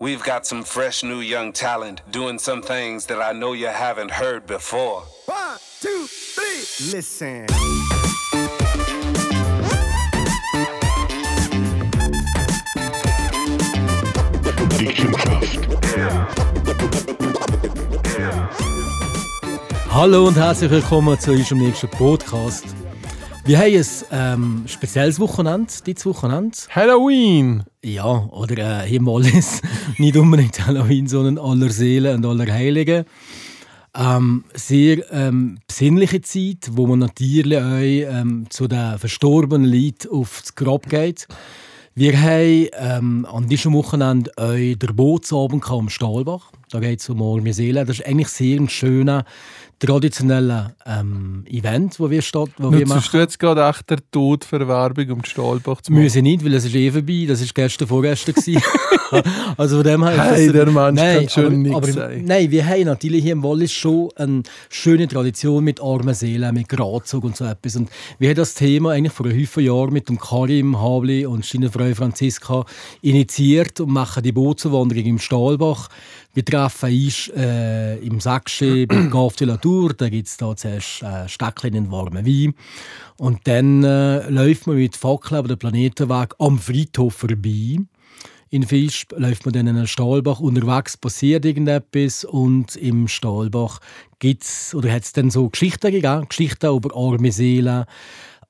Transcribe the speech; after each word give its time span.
We've 0.00 0.22
got 0.22 0.46
some 0.46 0.62
fresh 0.62 1.02
new 1.02 1.18
young 1.18 1.52
talent 1.52 2.02
doing 2.08 2.38
some 2.38 2.62
things 2.62 3.06
that 3.06 3.20
I 3.20 3.32
know 3.32 3.52
you 3.52 3.66
haven't 3.66 4.12
heard 4.12 4.46
before. 4.46 5.02
One, 5.26 5.58
two, 5.80 6.06
three, 6.06 6.92
listen. 6.92 7.46
Hallo 19.90 20.28
und 20.28 20.36
herzlich 20.36 20.70
willkommen 20.70 21.18
zu 21.18 21.32
unserem 21.32 21.58
nächsten 21.58 21.88
Podcast. 21.88 22.66
Wir 23.48 23.60
haben 23.60 23.74
ein 23.74 23.84
ähm, 24.10 24.64
spezielles 24.66 25.18
Wochenende, 25.18 25.72
dieses 25.86 26.04
Wochenende. 26.04 26.54
Halloween! 26.68 27.62
Ja, 27.82 28.26
oder 28.26 28.82
äh, 28.82 28.86
hier 28.86 29.00
mal 29.00 29.24
ist 29.24 29.62
nicht 29.96 30.18
unbedingt 30.18 30.66
Halloween, 30.66 31.06
sondern 31.06 31.38
aller 31.38 31.70
Seelen 31.70 32.22
und 32.22 32.26
aller 32.26 32.52
Heiligen. 32.52 33.06
Ähm, 33.96 34.44
sehr 34.52 35.10
ähm, 35.10 35.60
besinnliche 35.66 36.20
Zeit, 36.20 36.68
wo 36.72 36.86
man 36.86 36.98
natürlich 36.98 37.56
auch 37.56 38.20
ähm, 38.20 38.44
zu 38.50 38.68
den 38.68 38.98
verstorbenen 38.98 39.72
Leuten 39.72 40.10
aufs 40.10 40.54
Grab 40.54 40.86
geht. 40.86 41.26
Wir 41.94 42.20
haben 42.20 42.68
ähm, 42.74 43.26
an 43.32 43.48
diesem 43.48 43.72
Wochenende 43.72 44.30
auch 44.36 44.52
den 44.52 44.94
Bootsabend 44.94 45.68
am 45.70 45.88
Stahlbach. 45.88 46.52
Da 46.70 46.80
geht 46.80 47.00
es 47.00 47.08
um 47.08 47.22
Arme 47.22 47.54
Seelen. 47.54 47.86
Das 47.86 47.98
ist 47.98 48.06
eigentlich 48.06 48.28
sehr 48.28 48.60
ein 48.60 48.68
schöner, 48.68 49.24
traditioneller 49.78 50.74
ähm, 50.86 51.44
Event, 51.46 52.00
wo 52.00 52.10
wir, 52.10 52.22
statt, 52.22 52.50
wo 52.58 52.72
wir 52.72 52.80
Nutzest 52.80 52.88
machen. 52.88 53.08
du 53.12 53.18
jetzt 53.18 53.38
gerade 53.38 53.68
echt 53.68 53.88
der 53.90 53.98
Todverwerbung 54.10 55.10
um 55.10 55.22
die 55.22 55.30
Stahlbach 55.30 55.80
zu 55.82 55.92
machen? 55.92 56.02
Müssen 56.02 56.22
nicht, 56.24 56.44
weil 56.44 56.54
es 56.54 56.64
ist 56.64 56.74
eh 56.74 56.90
vorbei. 56.90 57.26
Das 57.28 57.40
war 57.40 57.48
gestern, 57.54 57.88
vorgestern. 57.88 58.34
also 59.56 59.76
von 59.76 59.84
dem 59.84 60.04
her... 60.04 60.32
ist 60.32 60.38
Hey, 60.38 60.52
der 60.52 60.66
Mensch 60.66 61.00
nein, 61.00 61.18
kann 61.18 61.28
schon 61.28 61.44
aber, 61.46 61.86
nichts 61.86 61.94
sagen. 61.94 62.24
Nein, 62.24 62.50
wir 62.50 62.66
haben 62.66 62.84
natürlich 62.84 63.22
hier 63.22 63.32
im 63.32 63.42
Wallis 63.42 63.72
schon 63.72 64.10
eine 64.16 64.42
schöne 64.68 65.06
Tradition 65.06 65.62
mit 65.62 65.80
armen 65.80 66.14
Seelen, 66.14 66.54
mit 66.54 66.68
Grazug 66.68 67.24
und 67.24 67.36
so 67.36 67.44
etwas. 67.44 67.76
Und 67.76 67.88
wir 68.18 68.30
haben 68.30 68.36
das 68.36 68.54
Thema 68.54 68.92
eigentlich 68.92 69.12
vor 69.12 69.26
einem 69.26 69.40
Haufen 69.40 69.64
Jahren 69.64 69.92
mit 69.92 70.08
dem 70.08 70.18
Karim 70.18 70.80
Habli 70.80 71.24
und 71.24 71.44
seiner 71.44 71.70
Frau 71.70 71.94
Franziska 71.94 72.64
initiiert 73.00 73.80
und 73.80 73.90
machen 73.90 74.22
die 74.22 74.32
Bootswanderung 74.32 75.04
im 75.04 75.18
Stahlbach. 75.18 75.88
Wir 76.34 76.44
treffen 76.44 76.90
uns 76.90 77.28
äh, 77.36 77.96
im 77.98 78.20
Sacksche 78.20 78.86
beim 78.88 79.10
Gaf 79.10 79.36
de 79.36 79.46
la 79.46 79.56
Tour. 79.56 79.94
Da 79.94 80.08
gibt 80.08 80.28
es 80.28 80.36
zuerst 80.36 81.02
äh, 81.02 81.28
Steckchen 81.28 81.74
in 81.74 81.90
warmen 81.90 82.26
Wein. 82.26 82.54
Und 83.16 83.40
dann 83.48 83.82
äh, 83.82 84.28
läuft 84.28 84.66
man 84.66 84.76
mit 84.76 84.96
Fackeln 84.96 85.40
über 85.40 85.48
den 85.48 85.58
Planetenweg 85.58 86.34
am 86.38 86.58
Friedhof 86.58 87.14
vorbei. 87.14 87.78
In 88.50 88.70
Visp 88.70 89.12
läuft 89.16 89.44
man 89.44 89.52
dann 89.52 89.66
in 89.66 89.76
einen 89.76 89.86
Stahlbach. 89.86 90.40
Unterwegs 90.40 90.96
passiert 90.96 91.44
irgendetwas 91.44 92.24
und 92.24 92.76
im 92.76 93.08
Stahlbach 93.08 93.80
gibt's 94.18 94.74
oder 94.74 94.90
hat 94.92 95.04
es 95.04 95.12
dann 95.12 95.30
so 95.30 95.48
Geschichten 95.50 95.92
gegeben. 95.92 96.26
Geschichten 96.28 96.74
über 96.74 96.96
arme 96.96 97.30
Seelen, 97.30 97.84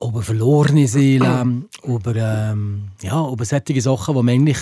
über 0.01 0.21
verlorene 0.21 0.87
Seelen, 0.87 1.65
über, 1.83 2.15
ähm, 2.15 2.89
ja, 3.01 3.29
über 3.29 3.43
solche 3.43 3.81
Sachen, 3.81 4.15
die 4.15 4.23
man 4.23 4.35
eigentlich 4.35 4.59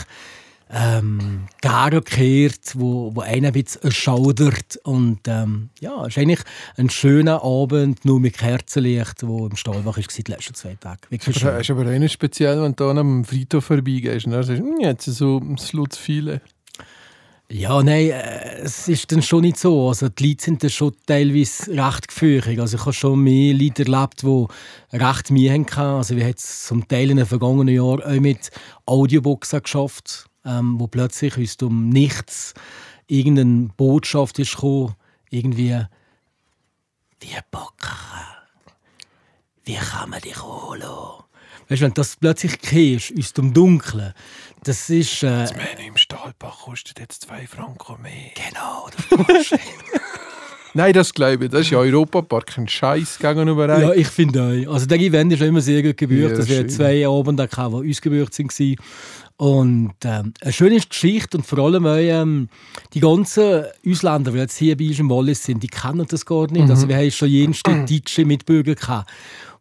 ähm, 0.70 1.48
gerne 1.62 2.02
kehrt, 2.02 2.74
wo, 2.76 3.16
wo 3.16 3.22
einen 3.22 3.46
ein 3.46 3.54
bisschen 3.54 3.84
erschaudert. 3.84 4.78
Und 4.84 5.20
ähm, 5.28 5.70
ja, 5.80 6.02
es 6.02 6.10
ist 6.10 6.18
eigentlich 6.18 6.42
ein 6.76 6.90
schöner 6.90 7.44
Abend, 7.44 8.04
nur 8.06 8.20
mit 8.20 8.38
Kerzenlicht, 8.38 9.26
wo 9.26 9.48
im 9.48 9.56
Stahlbach 9.56 9.98
war 9.98 10.04
die 10.04 10.32
letzten 10.32 10.54
zwei 10.54 10.76
Tage. 10.76 11.02
Wirklich 11.10 11.36
Es 11.36 11.42
schön. 11.42 11.56
ist 11.60 11.70
aber 11.72 11.82
auch 11.82 12.00
nicht 12.00 12.12
speziell, 12.14 12.62
wenn 12.62 12.76
du 12.76 12.90
an 12.90 12.98
einem 12.98 13.26
Friedhof 13.26 13.66
vorbeigehst. 13.66 14.26
Und 14.26 14.34
dann 14.34 14.44
sagst 14.44 14.62
du, 14.62 14.66
«Hm, 14.66 14.80
jetzt 14.82 15.06
so 15.06 15.40
zu 15.40 16.00
viele. 16.00 16.42
Ja, 17.50 17.82
nein, 17.82 18.10
äh, 18.10 18.58
es 18.60 18.90
ist 18.90 19.10
dann 19.10 19.22
schon 19.22 19.42
nicht 19.42 19.58
so. 19.58 19.88
Also 19.88 20.10
die 20.10 20.28
Leute 20.30 20.44
sind 20.44 20.64
dann 20.64 20.70
schon 20.70 20.94
teilweise 21.06 21.72
recht 21.72 22.10
gefürchtig. 22.10 22.60
Also 22.60 22.76
ich 22.76 22.82
habe 22.82 22.92
schon 22.92 23.22
mehr 23.24 23.54
Leute 23.54 23.86
erlebt, 23.86 24.22
die 24.24 24.46
recht 24.98 25.32
Mühe 25.32 25.54
hatten. 25.54 25.80
Also 25.80 26.18
wir 26.18 26.26
haben 26.26 26.34
es 26.36 26.66
zum 26.66 26.86
Teil 26.90 27.10
in 27.10 27.18
den 27.18 27.26
vergangenen 27.26 27.74
Jahren 27.74 28.04
auch 28.04 28.20
mit 28.20 28.52
Audioboxen 28.86 29.62
geschafft, 29.64 30.26
ähm, 30.48 30.80
wo 30.80 30.88
plötzlich 30.88 31.38
aus 31.38 31.58
dem 31.58 31.90
Nichts 31.90 32.54
irgendeine 33.08 33.70
Botschaft 33.78 34.40
ist 34.40 34.56
gekommen, 34.56 34.96
irgendwie 35.30 35.80
«Wie 37.20 37.38
backen? 37.52 37.98
Wie 39.66 39.76
kann 39.76 40.10
man 40.10 40.22
dich 40.22 40.42
holen?» 40.42 40.82
Weißt 41.70 41.82
du, 41.82 41.86
wenn 41.86 41.94
das 41.94 42.16
plötzlich 42.16 42.60
kehrt, 42.62 43.12
aus 43.20 43.34
dem 43.34 43.54
Dunkeln, 43.54 44.14
das 44.64 44.90
ist... 44.90 45.22
Äh, 45.24 45.28
Das 45.42 45.54
Menü 45.54 45.88
im 45.88 45.98
Stahlbach 45.98 46.60
kostet 46.60 47.00
jetzt 47.00 47.24
zwei 47.24 47.46
Franken 47.46 48.02
mehr. 48.02 48.32
genau, 48.36 48.88
das 49.28 49.54
Nein, 50.74 50.94
das 50.94 51.14
glaube 51.14 51.46
ich. 51.46 51.52
Das 51.52 51.62
ist 51.62 51.72
ja 51.72 51.80
Europapark 51.80 52.58
ein 52.58 52.68
Scheiß 52.68 53.18
gegenüber 53.20 53.68
Ja, 53.68 53.90
einem. 53.90 54.00
ich 54.00 54.08
finde 54.08 54.68
auch. 54.68 54.74
Also 54.74 54.86
der 54.86 55.00
Event 55.00 55.34
ist 55.34 55.42
immer 55.42 55.60
sehr 55.60 55.82
gut 55.82 55.98
gebucht. 55.98 56.20
Ja, 56.20 56.30
das 56.30 56.48
wir 56.48 56.68
zwei 56.68 57.08
Abende 57.08 57.48
die 57.48 57.62
uns 57.90 58.00
gebucht 58.02 58.38
waren. 58.38 58.76
Und 59.38 59.94
ähm, 60.04 60.34
eine 60.42 60.52
schöne 60.52 60.80
Geschichte 60.80 61.38
und 61.38 61.44
vor 61.46 61.60
allem 61.60 61.86
auch, 61.86 61.96
ähm, 61.96 62.50
die 62.94 63.00
ganzen 63.00 63.66
Ausländer, 63.88 64.32
die 64.32 64.40
jetzt 64.40 64.58
hier 64.58 64.76
bei 64.76 64.88
uns 64.88 64.98
im 64.98 65.12
Wallis 65.12 65.44
sind, 65.44 65.62
die 65.62 65.68
kennen 65.68 66.08
das 66.10 66.26
gar 66.26 66.52
nicht. 66.52 66.66
Mhm. 66.66 66.72
Also 66.72 66.88
wir 66.88 66.98
haben 66.98 67.12
schon 67.12 67.30
jeden 67.30 67.54
Stück 67.54 67.86
deutsche 67.88 68.26
Mitbürger 68.26 68.74
gehabt, 68.74 69.12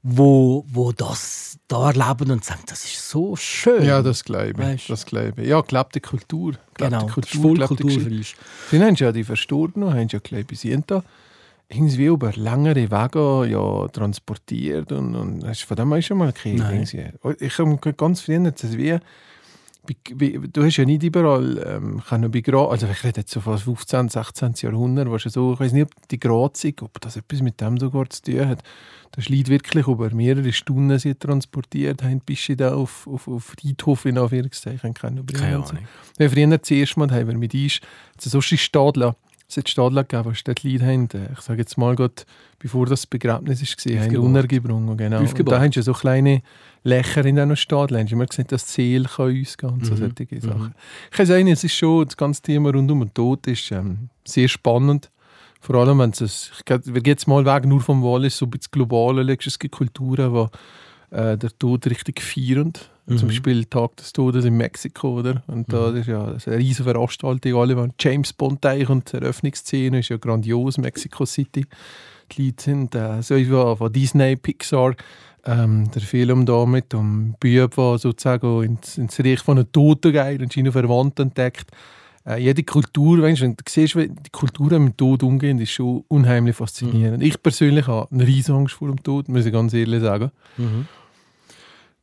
wo, 0.02 0.64
wo 0.68 0.92
das 0.92 1.58
da 1.68 1.90
erleben 1.90 2.30
und 2.30 2.42
sagen, 2.42 2.62
das 2.66 2.86
ist 2.86 3.06
so 3.06 3.36
schön. 3.36 3.84
Ja, 3.84 4.00
das 4.00 4.24
glaube 4.24 4.52
ich. 4.52 4.58
Weißt? 4.58 4.88
Das 4.88 5.04
glaube 5.04 5.42
ich. 5.42 5.48
Ja, 5.48 5.60
gelebte 5.60 6.00
Kultur. 6.00 6.52
Gelebte 6.74 6.96
genau. 6.98 7.06
Kultur, 7.12 7.42
voll 7.42 7.54
gelebte 7.54 7.76
kulturfrisch. 7.76 8.34
Sie 8.70 8.82
haben 8.82 8.94
ja 8.94 9.12
die 9.12 9.24
Verstorbenen, 9.24 9.92
haben 9.92 10.08
ja 10.08 10.18
glaube 10.20 10.46
ich 10.48 10.64
irgendwie 11.68 12.06
über 12.06 12.32
längere 12.32 12.90
Wege 12.90 13.48
ja, 13.50 13.88
transportiert 13.88 14.92
und, 14.92 15.16
und 15.16 15.46
hast 15.46 15.64
von 15.64 15.76
dem 15.76 16.00
schon 16.00 16.18
mal 16.18 16.32
gehört? 16.32 16.94
Ich 17.40 17.58
habe 17.58 17.92
ganz 17.94 18.20
früher 18.22 18.38
das 18.50 18.76
wie, 18.76 18.98
du 19.86 20.64
hast 20.64 20.76
ja 20.76 20.84
nicht 20.84 21.02
überall 21.02 21.62
ähm, 21.66 22.02
können 22.08 22.30
bei 22.30 22.40
Gra 22.40 22.66
also 22.66 22.86
ich 22.86 23.04
rede 23.04 23.20
jetzt 23.20 23.32
so 23.32 23.40
von 23.40 23.58
15, 23.58 24.08
16. 24.08 24.54
Jahrhundert, 24.58 25.08
wo 25.08 25.18
so, 25.18 25.54
ich 25.54 25.60
weiß 25.60 25.72
nicht, 25.72 25.84
ob 25.84 26.08
die 26.08 26.20
Grazung, 26.20 26.74
ob 26.82 27.00
das 27.00 27.16
etwas 27.16 27.42
mit 27.42 27.60
dem 27.60 27.78
sogar 27.78 28.08
zu 28.10 28.22
tun 28.22 28.48
hat. 28.48 28.62
Das 29.12 29.28
Leute 29.28 29.48
wirklich 29.48 29.86
über 29.86 30.10
mehrere 30.10 30.52
Stunden 30.52 30.98
sie 30.98 31.14
transportiert 31.14 32.02
haben, 32.02 32.20
bis 32.20 32.44
sie 32.44 32.56
da 32.56 32.74
auf, 32.74 33.06
auf, 33.06 33.28
auf 33.28 33.44
Friedhof 33.44 34.04
in 34.04 34.18
Anführungszeichen 34.18 34.94
können. 34.94 35.24
Keine 35.26 35.64
so. 35.64 35.70
Ahnung. 35.70 35.84
Wir 36.18 36.28
haben 36.28 36.34
früher 36.34 36.62
zuerst 36.62 36.96
mal 36.96 37.10
haben 37.10 37.28
wir 37.28 37.38
mit 37.38 37.54
uns 37.54 37.80
so 38.18 38.40
Stadler, 38.40 39.16
es 39.48 39.56
hat 39.56 39.68
Stadler 39.68 40.02
gegeben, 40.04 40.32
die 40.34 40.42
dort 40.44 40.62
Leute 40.64 40.86
haben, 40.86 41.08
äh, 41.14 41.32
ich 41.32 41.40
sage 41.40 41.60
jetzt 41.60 41.78
mal 41.78 41.94
gerade, 41.94 42.14
bevor 42.58 42.86
das 42.86 43.06
Begräbnis 43.06 43.60
war, 43.60 44.02
haben. 44.02 44.16
Untergebrungen, 44.16 44.96
genau. 44.96 45.20
Und 45.20 45.48
da 45.48 45.60
haben 45.60 45.72
sie 45.72 45.82
so 45.82 45.92
kleine 45.92 46.42
Lächer 46.82 47.24
in 47.24 47.36
diesen 47.36 47.56
Stadlern. 47.56 48.00
Haben 48.00 48.12
immer 48.12 48.26
gesehen, 48.26 48.46
dass 48.48 48.66
die 48.66 48.72
Seele 48.72 49.04
kann 49.08 49.40
ausgehen 49.40 49.72
und 49.72 49.86
so 49.86 49.94
Mhm. 49.94 49.98
solche 49.98 50.40
Sachen. 50.40 50.74
Ich 51.10 51.16
kann 51.16 51.26
sagen, 51.26 51.46
es 51.48 51.62
ist 51.64 51.74
schon, 51.74 52.04
das 52.06 52.16
ganze 52.16 52.42
Thema 52.42 52.70
rund 52.70 52.90
um 52.90 53.00
den 53.00 53.14
Tod 53.14 53.46
ist 53.46 53.70
ähm, 53.70 54.08
sehr 54.24 54.48
spannend. 54.48 55.10
Vor 55.60 55.76
allem, 55.76 55.98
wenn 55.98 56.10
es, 56.10 56.52
ich 56.54 56.64
wir 56.68 57.00
gehen 57.00 57.12
jetzt 57.12 57.26
mal 57.26 57.44
weg 57.44 57.66
nur 57.66 57.80
vom 57.80 58.02
Wallis, 58.02 58.36
so 58.36 58.46
ein 58.46 58.50
bisschen 58.50 58.70
global, 58.72 59.28
es 59.30 59.58
gibt 59.58 59.74
Kulturen, 59.74 60.32
wo 60.32 60.48
äh, 61.10 61.36
der 61.38 61.50
Tod 61.58 61.86
richtig 61.86 62.20
feiern. 62.20 62.72
Zum 63.08 63.28
Beispiel 63.28 63.64
Tag 63.66 63.96
des 63.96 64.12
Todes 64.12 64.44
in 64.44 64.56
Mexiko, 64.56 65.20
oder? 65.20 65.42
Und 65.46 65.72
da 65.72 65.90
ist 65.90 66.08
ja 66.08 66.26
das 66.26 66.38
ist 66.38 66.48
eine 66.48 66.58
riesige 66.58 66.90
Veranstaltung, 66.90 67.54
alle 67.54 67.76
waren 67.76 67.92
James 68.00 68.32
Bond 68.32 68.62
teich 68.62 68.88
und 68.88 69.12
die 69.12 69.16
Eröffnungsszene 69.18 70.00
ist 70.00 70.08
ja 70.08 70.16
grandios, 70.16 70.76
Mexico 70.76 71.24
City. 71.24 71.66
Die 72.32 72.46
Leute 72.46 72.62
sind 72.64 72.96
äh, 72.96 73.22
so 73.22 73.36
wie 73.36 73.44
von 73.44 73.92
Disney, 73.92 74.34
Pixar, 74.34 74.96
ähm, 75.44 75.88
der 75.92 76.02
Film 76.02 76.46
da 76.46 76.66
mit 76.66 76.92
dem 76.92 77.36
Bub, 77.38 77.74
der 77.76 77.98
sozusagen 77.98 78.64
ins, 78.64 78.98
ins 78.98 79.20
Reich 79.20 79.38
von 79.38 79.58
einem 79.58 79.70
Toten 79.70 80.12
geht 80.12 80.42
und 80.42 80.52
seine 80.52 80.72
Verwandten 80.72 81.28
entdeckt. 81.28 81.70
Äh, 82.26 82.42
jede 82.42 82.64
Kultur, 82.64 83.22
weißt, 83.22 83.42
wenn 83.42 83.52
du 83.52 83.62
siehst, 83.68 83.94
wie 83.94 84.08
die 84.08 84.30
Kulturen 84.32 84.82
mit 84.82 84.94
dem 84.94 84.96
Tod 84.96 85.22
umgehen, 85.22 85.60
ist 85.60 85.70
schon 85.70 86.02
unheimlich 86.08 86.56
faszinierend. 86.56 87.22
Ich 87.22 87.40
persönlich 87.40 87.86
habe 87.86 88.10
eine 88.10 88.26
riesige 88.26 88.58
Angst 88.58 88.74
vor 88.74 88.88
dem 88.88 89.00
Tod, 89.00 89.28
muss 89.28 89.46
ich 89.46 89.52
ganz 89.52 89.72
ehrlich 89.74 90.02
sagen. 90.02 90.32
Mhm. 90.56 90.88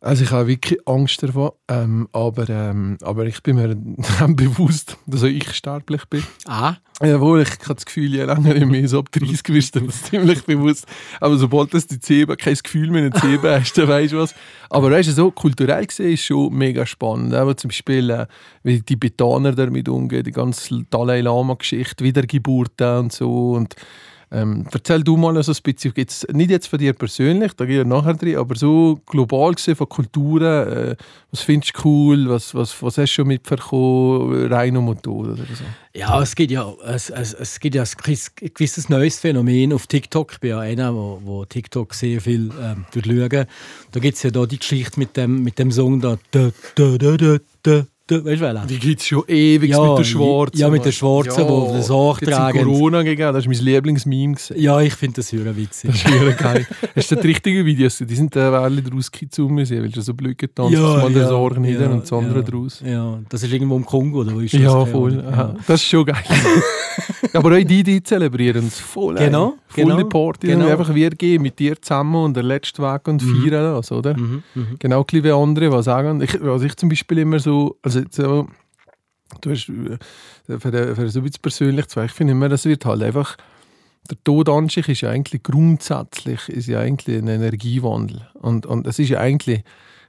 Also 0.04 0.26
ich 0.26 0.32
habe 0.32 0.48
wirklich 0.48 0.86
Angst 0.86 1.24
davor, 1.24 1.56
ähm, 1.70 2.10
aber, 2.12 2.50
ähm, 2.50 2.98
aber 3.02 3.26
ich 3.26 3.42
bin 3.42 3.56
mir 3.56 3.74
bewusst, 4.28 4.98
dass 5.06 5.24
ich 5.24 5.54
sterblich 5.54 6.04
bin. 6.10 6.24
Ah, 6.46 6.76
Jawohl, 7.02 7.42
ich 7.42 7.50
habe 7.50 7.76
das 7.76 7.86
Gefühl, 7.86 8.14
je 8.14 8.24
länger 8.24 8.56
ich 8.56 8.66
mehr 8.66 8.88
so 8.88 9.00
ab 9.00 9.12
30 9.12 9.50
wirst, 9.50 9.76
dann 9.76 9.86
ist 9.88 10.06
ziemlich 10.06 10.44
bewusst. 10.44 10.86
Aber 11.20 11.38
sobald 11.38 11.74
das 11.74 11.88
die 11.88 12.00
Zeben, 12.00 12.36
kein 12.38 12.56
Gefühl 12.56 12.92
mehr 12.92 13.06
in 13.06 13.12
den 13.12 13.22
Zeben 13.22 13.50
hast, 13.50 13.78
dann 13.78 13.88
weißt 13.88 14.14
du 14.14 14.20
was. 14.20 14.36
Aber 14.70 14.92
weißt 14.92 15.10
du, 15.10 15.14
so 15.14 15.32
kulturell 15.32 15.86
gesehen 15.86 16.14
ist 16.14 16.26
schon 16.26 16.54
mega 16.54 16.86
spannend. 16.86 17.34
Aber 17.34 17.58
zum 17.58 17.70
Beispiel, 17.70 18.10
äh, 18.10 18.28
wie 18.64 18.76
die 18.76 18.84
Tibetaner 18.84 19.54
damit 19.54 19.90
umgehen, 19.90 20.24
die 20.24 20.32
ganze 20.32 20.86
Dalai 20.90 21.22
Lama-Geschichte, 21.22 22.04
Wiedergeburten 22.04 22.98
und 22.98 23.12
so. 23.14 23.52
Und 23.52 23.76
Ähm, 24.34 24.66
erzähl 24.72 25.04
du 25.04 25.16
mal 25.16 25.42
so 25.44 25.52
ein 25.52 25.58
bisschen, 25.62 25.94
jetzt, 25.96 26.34
nicht 26.34 26.50
jetzt 26.50 26.66
von 26.66 26.80
dir 26.80 26.94
persönlich, 26.94 27.54
da 27.54 27.66
gehe 27.66 27.82
ich 27.82 27.88
nachher 27.88 28.16
drin, 28.16 28.38
aber 28.38 28.56
so 28.56 29.00
global 29.06 29.54
gesehen 29.54 29.76
von 29.76 29.88
Kulturen, 29.88 30.68
äh, 30.68 30.96
was 31.30 31.42
findest 31.42 31.78
du 31.78 31.82
cool, 31.86 32.30
was, 32.30 32.56
was, 32.56 32.82
was 32.82 32.98
hast 32.98 33.12
du 33.12 33.14
schon 33.14 33.28
mitbekommen, 33.28 34.52
rein 34.52 34.76
und 34.76 35.06
oder 35.08 35.36
so? 35.36 35.44
Ja, 35.94 36.20
es 36.20 36.34
gibt 36.34 36.50
ja, 36.50 36.74
es, 36.84 37.12
es, 37.12 37.36
es 37.36 37.60
gibt 37.60 37.76
ja 37.76 37.84
ein 37.84 38.18
gewisses 38.56 38.90
neues 38.90 39.20
Phänomen 39.20 39.72
auf 39.72 39.86
TikTok. 39.86 40.32
Ich 40.32 40.40
bin 40.40 40.50
ja 40.50 40.60
einer, 40.62 40.96
wo 40.96 41.46
TikTok 41.46 41.94
sehr 41.94 42.20
viel 42.20 42.50
ähm, 42.60 42.86
durchschauen. 42.92 43.46
Da 43.92 44.00
gibt 44.00 44.18
es 44.18 44.24
ja 44.24 44.32
da 44.32 44.48
die 44.48 44.58
Geschichte 44.58 45.00
mit 45.00 45.16
dem, 45.16 45.44
mit 45.44 45.60
dem 45.60 45.72
Song 45.72 46.02
da. 46.02 46.18
da, 46.32 46.50
da, 46.74 46.98
da, 46.98 47.18
da, 47.18 47.38
da 47.62 47.86
weißt 48.24 48.42
du, 48.42 48.68
Die 48.68 48.80
gibt 48.80 49.02
es 49.02 49.08
schon 49.08 49.24
ewig 49.28 49.72
ja, 49.72 49.82
mit 49.82 50.00
der 50.00 50.04
Schwarzen. 50.04 50.58
Ja, 50.60 50.70
mit 50.70 50.86
der 50.86 50.92
Schwarzen, 50.92 51.42
ja, 51.42 51.50
wo 51.50 51.72
das 51.74 51.92
auch 51.92 52.20
tragen. 52.20 52.64
Corona 52.64 53.04
gegeben, 53.04 53.34
das 53.34 53.46
ist 53.46 53.48
mein 53.48 53.66
Lieblingsmeme. 53.66 54.36
Ja, 54.56 54.82
ich 54.82 54.94
finde 54.94 55.18
das 55.18 55.28
sehr 55.30 55.56
witzig. 55.56 55.92
Das 56.04 56.12
ist 56.12 56.38
geil. 56.38 56.68
Hast 56.96 57.12
du 57.12 57.16
die 57.16 57.28
richtigen 57.28 57.66
Videos? 57.66 57.98
Die 57.98 58.16
sind 58.16 58.36
da 58.36 58.62
alle 58.62 58.82
draus 58.82 59.12
gezogen, 59.12 59.58
weil 59.58 59.90
du 59.90 60.02
so 60.02 60.14
blöd 60.14 60.38
getanzt 60.38 60.74
ja, 60.74 60.80
mal 60.80 61.12
ja, 61.12 61.20
den 61.20 61.28
Sorgen 61.28 61.62
nieder 61.62 61.90
und 61.90 62.04
das 62.04 62.14
andere 62.14 62.40
ja, 62.40 62.42
draus. 62.42 62.84
Ja, 62.86 63.20
das 63.30 63.44
ist 63.44 63.54
irgendwo 63.54 63.76
im 63.76 63.86
Kongo, 63.86 64.20
oder 64.20 64.34
wo 64.34 64.40
ist 64.40 64.54
das? 64.54 64.62
Ja, 64.62 64.86
voll. 64.86 65.16
Ja. 65.16 65.56
Das 65.68 65.82
ist 65.82 65.88
schon 65.88 66.06
geil. 66.06 66.24
Aber 67.34 67.58
auch 67.58 67.64
die, 67.64 67.84
die 67.84 68.04
zelebrieren 68.04 68.68
es 68.68 68.80
voll. 68.80 69.16
Genau. 69.16 69.56
Genau, 69.74 70.04
Party 70.06 70.48
genau. 70.48 70.68
einfach 70.68 70.94
wir 70.94 71.10
gehen 71.12 71.42
mit 71.42 71.60
dir 71.60 71.82
zusammen 71.82 72.24
und 72.24 72.36
der 72.36 72.44
letzte 72.44 72.82
Weg 72.82 73.08
und 73.08 73.24
mhm. 73.24 73.44
feiern 73.44 73.76
das, 73.76 73.92
oder? 73.92 74.18
Mhm, 74.18 74.44
mh. 74.54 74.66
Genau 74.80 75.06
wie 75.12 75.32
andere, 75.32 75.72
was 75.72 75.86
sagen. 75.86 76.22
Ich, 76.22 76.40
was 76.42 76.64
ich 76.64 76.76
zum 76.76 76.90
Beispiel 76.90 77.20
immer 77.20 77.40
so, 77.40 77.78
also 77.82 78.02
so, 78.10 78.48
du 79.42 79.52
hast, 79.52 79.70
äh, 79.70 80.60
für, 80.60 80.96
für 80.96 81.10
so 81.10 81.20
ein 81.20 81.24
bisschen 81.24 81.42
persönlich 81.42 81.86
ich 82.06 82.12
finde 82.12 82.32
immer, 82.32 82.50
das 82.50 82.66
wird 82.66 82.86
halt 82.86 83.02
einfach, 83.04 83.38
der 84.10 84.18
Tod 84.24 84.50
an 84.50 84.70
sich 84.70 84.88
ist 84.90 85.02
ja 85.02 85.10
eigentlich 85.10 85.44
grundsätzlich 85.44 86.50
ist 86.50 86.68
ja 86.68 86.80
eigentlich 86.80 87.18
ein 87.18 87.28
Energiewandel. 87.28 88.28
Und, 88.34 88.66
und 88.66 88.86
es 88.86 89.00
ist 89.00 89.10
ja 89.10 89.20
eigentlich, 89.20 89.64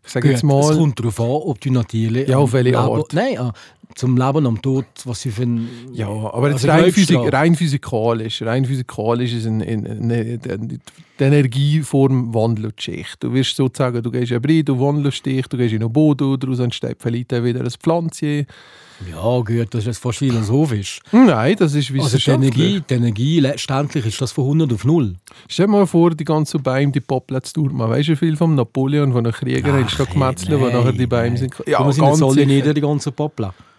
ich 0.04 0.12
sage 0.12 0.30
jetzt 0.30 0.42
mal... 0.42 0.70
Es 0.70 0.76
kommt 0.76 0.98
darauf 0.98 1.20
an, 1.20 1.26
ob 1.26 1.60
du 1.60 1.72
natürlich... 1.72 2.28
Ja, 2.28 2.38
auf 2.38 2.52
welche 2.52 2.78
Art. 2.78 3.12
Nein, 3.12 3.38
ah, 3.38 3.52
zum 3.94 4.16
Leben 4.16 4.46
am 4.46 4.60
Tod, 4.60 4.86
was 5.04 5.22
sie 5.22 5.30
für 5.30 5.42
ein... 5.42 5.68
Ja, 5.92 6.08
aber 6.08 6.48
also 6.48 6.68
rein, 6.68 6.92
Physik, 6.92 7.32
rein, 7.32 7.54
physikalisch, 7.54 8.42
rein 8.42 8.64
physikalisch 8.64 9.32
ist 9.32 9.46
eine, 9.46 9.64
eine, 9.64 9.90
eine, 9.90 10.78
die 11.18 11.24
Energieform 11.24 12.34
wandelt 12.34 12.80
sich. 12.80 13.06
Du 13.20 13.32
wirst 13.32 13.56
sozusagen, 13.56 14.02
du 14.02 14.10
gehst 14.10 14.32
in 14.32 14.42
Brei, 14.42 14.62
du 14.62 14.78
wandelst 14.80 15.24
dich, 15.24 15.46
du 15.46 15.56
gehst 15.56 15.72
in 15.72 15.82
einen 15.82 15.92
Boden, 15.92 16.38
daraus 16.38 16.58
entsteht 16.58 16.96
vielleicht 17.00 17.30
wieder 17.32 17.60
ein 17.60 17.70
Pflanzchen. 17.70 18.46
Ja, 19.10 19.38
gut, 19.40 19.66
das 19.70 19.80
ist 19.80 19.86
jetzt 19.86 19.98
fast 19.98 20.18
philosophisch. 20.18 21.00
Nein, 21.12 21.56
das 21.58 21.74
ist 21.74 21.92
wissenschaftlich. 21.92 22.28
Also 22.28 22.38
die 22.38 22.46
Energie, 22.46 22.82
die 22.88 22.94
Energie, 22.94 23.40
letztendlich 23.40 24.06
ist 24.06 24.20
das 24.20 24.32
von 24.32 24.44
100 24.44 24.72
auf 24.72 24.84
0. 24.84 25.14
Stell 25.48 25.66
dir 25.66 25.72
mal 25.72 25.86
vor, 25.86 26.10
die 26.10 26.24
ganzen 26.24 26.62
Beine, 26.62 26.92
die 26.92 27.00
Popplätze 27.00 27.54
durch. 27.54 27.72
Man 27.72 27.90
weiß 27.90 28.06
ja 28.06 28.16
viel 28.16 28.36
vom 28.36 28.54
Napoleon, 28.54 29.12
von 29.12 29.24
den 29.24 29.32
Kriegern, 29.32 29.84
ist 29.84 29.98
da 29.98 30.04
gemetzelt, 30.04 30.60
wo 30.60 30.66
nachher 30.66 30.92
die 30.92 31.06
Beine 31.06 31.36
sind. 31.36 31.54
Ja, 31.66 31.78
ganz 31.78 31.96
sind 31.96 32.22
alle 32.22 32.46
nieder, 32.46 32.72
die 32.72 32.80
ganzen 32.80 33.12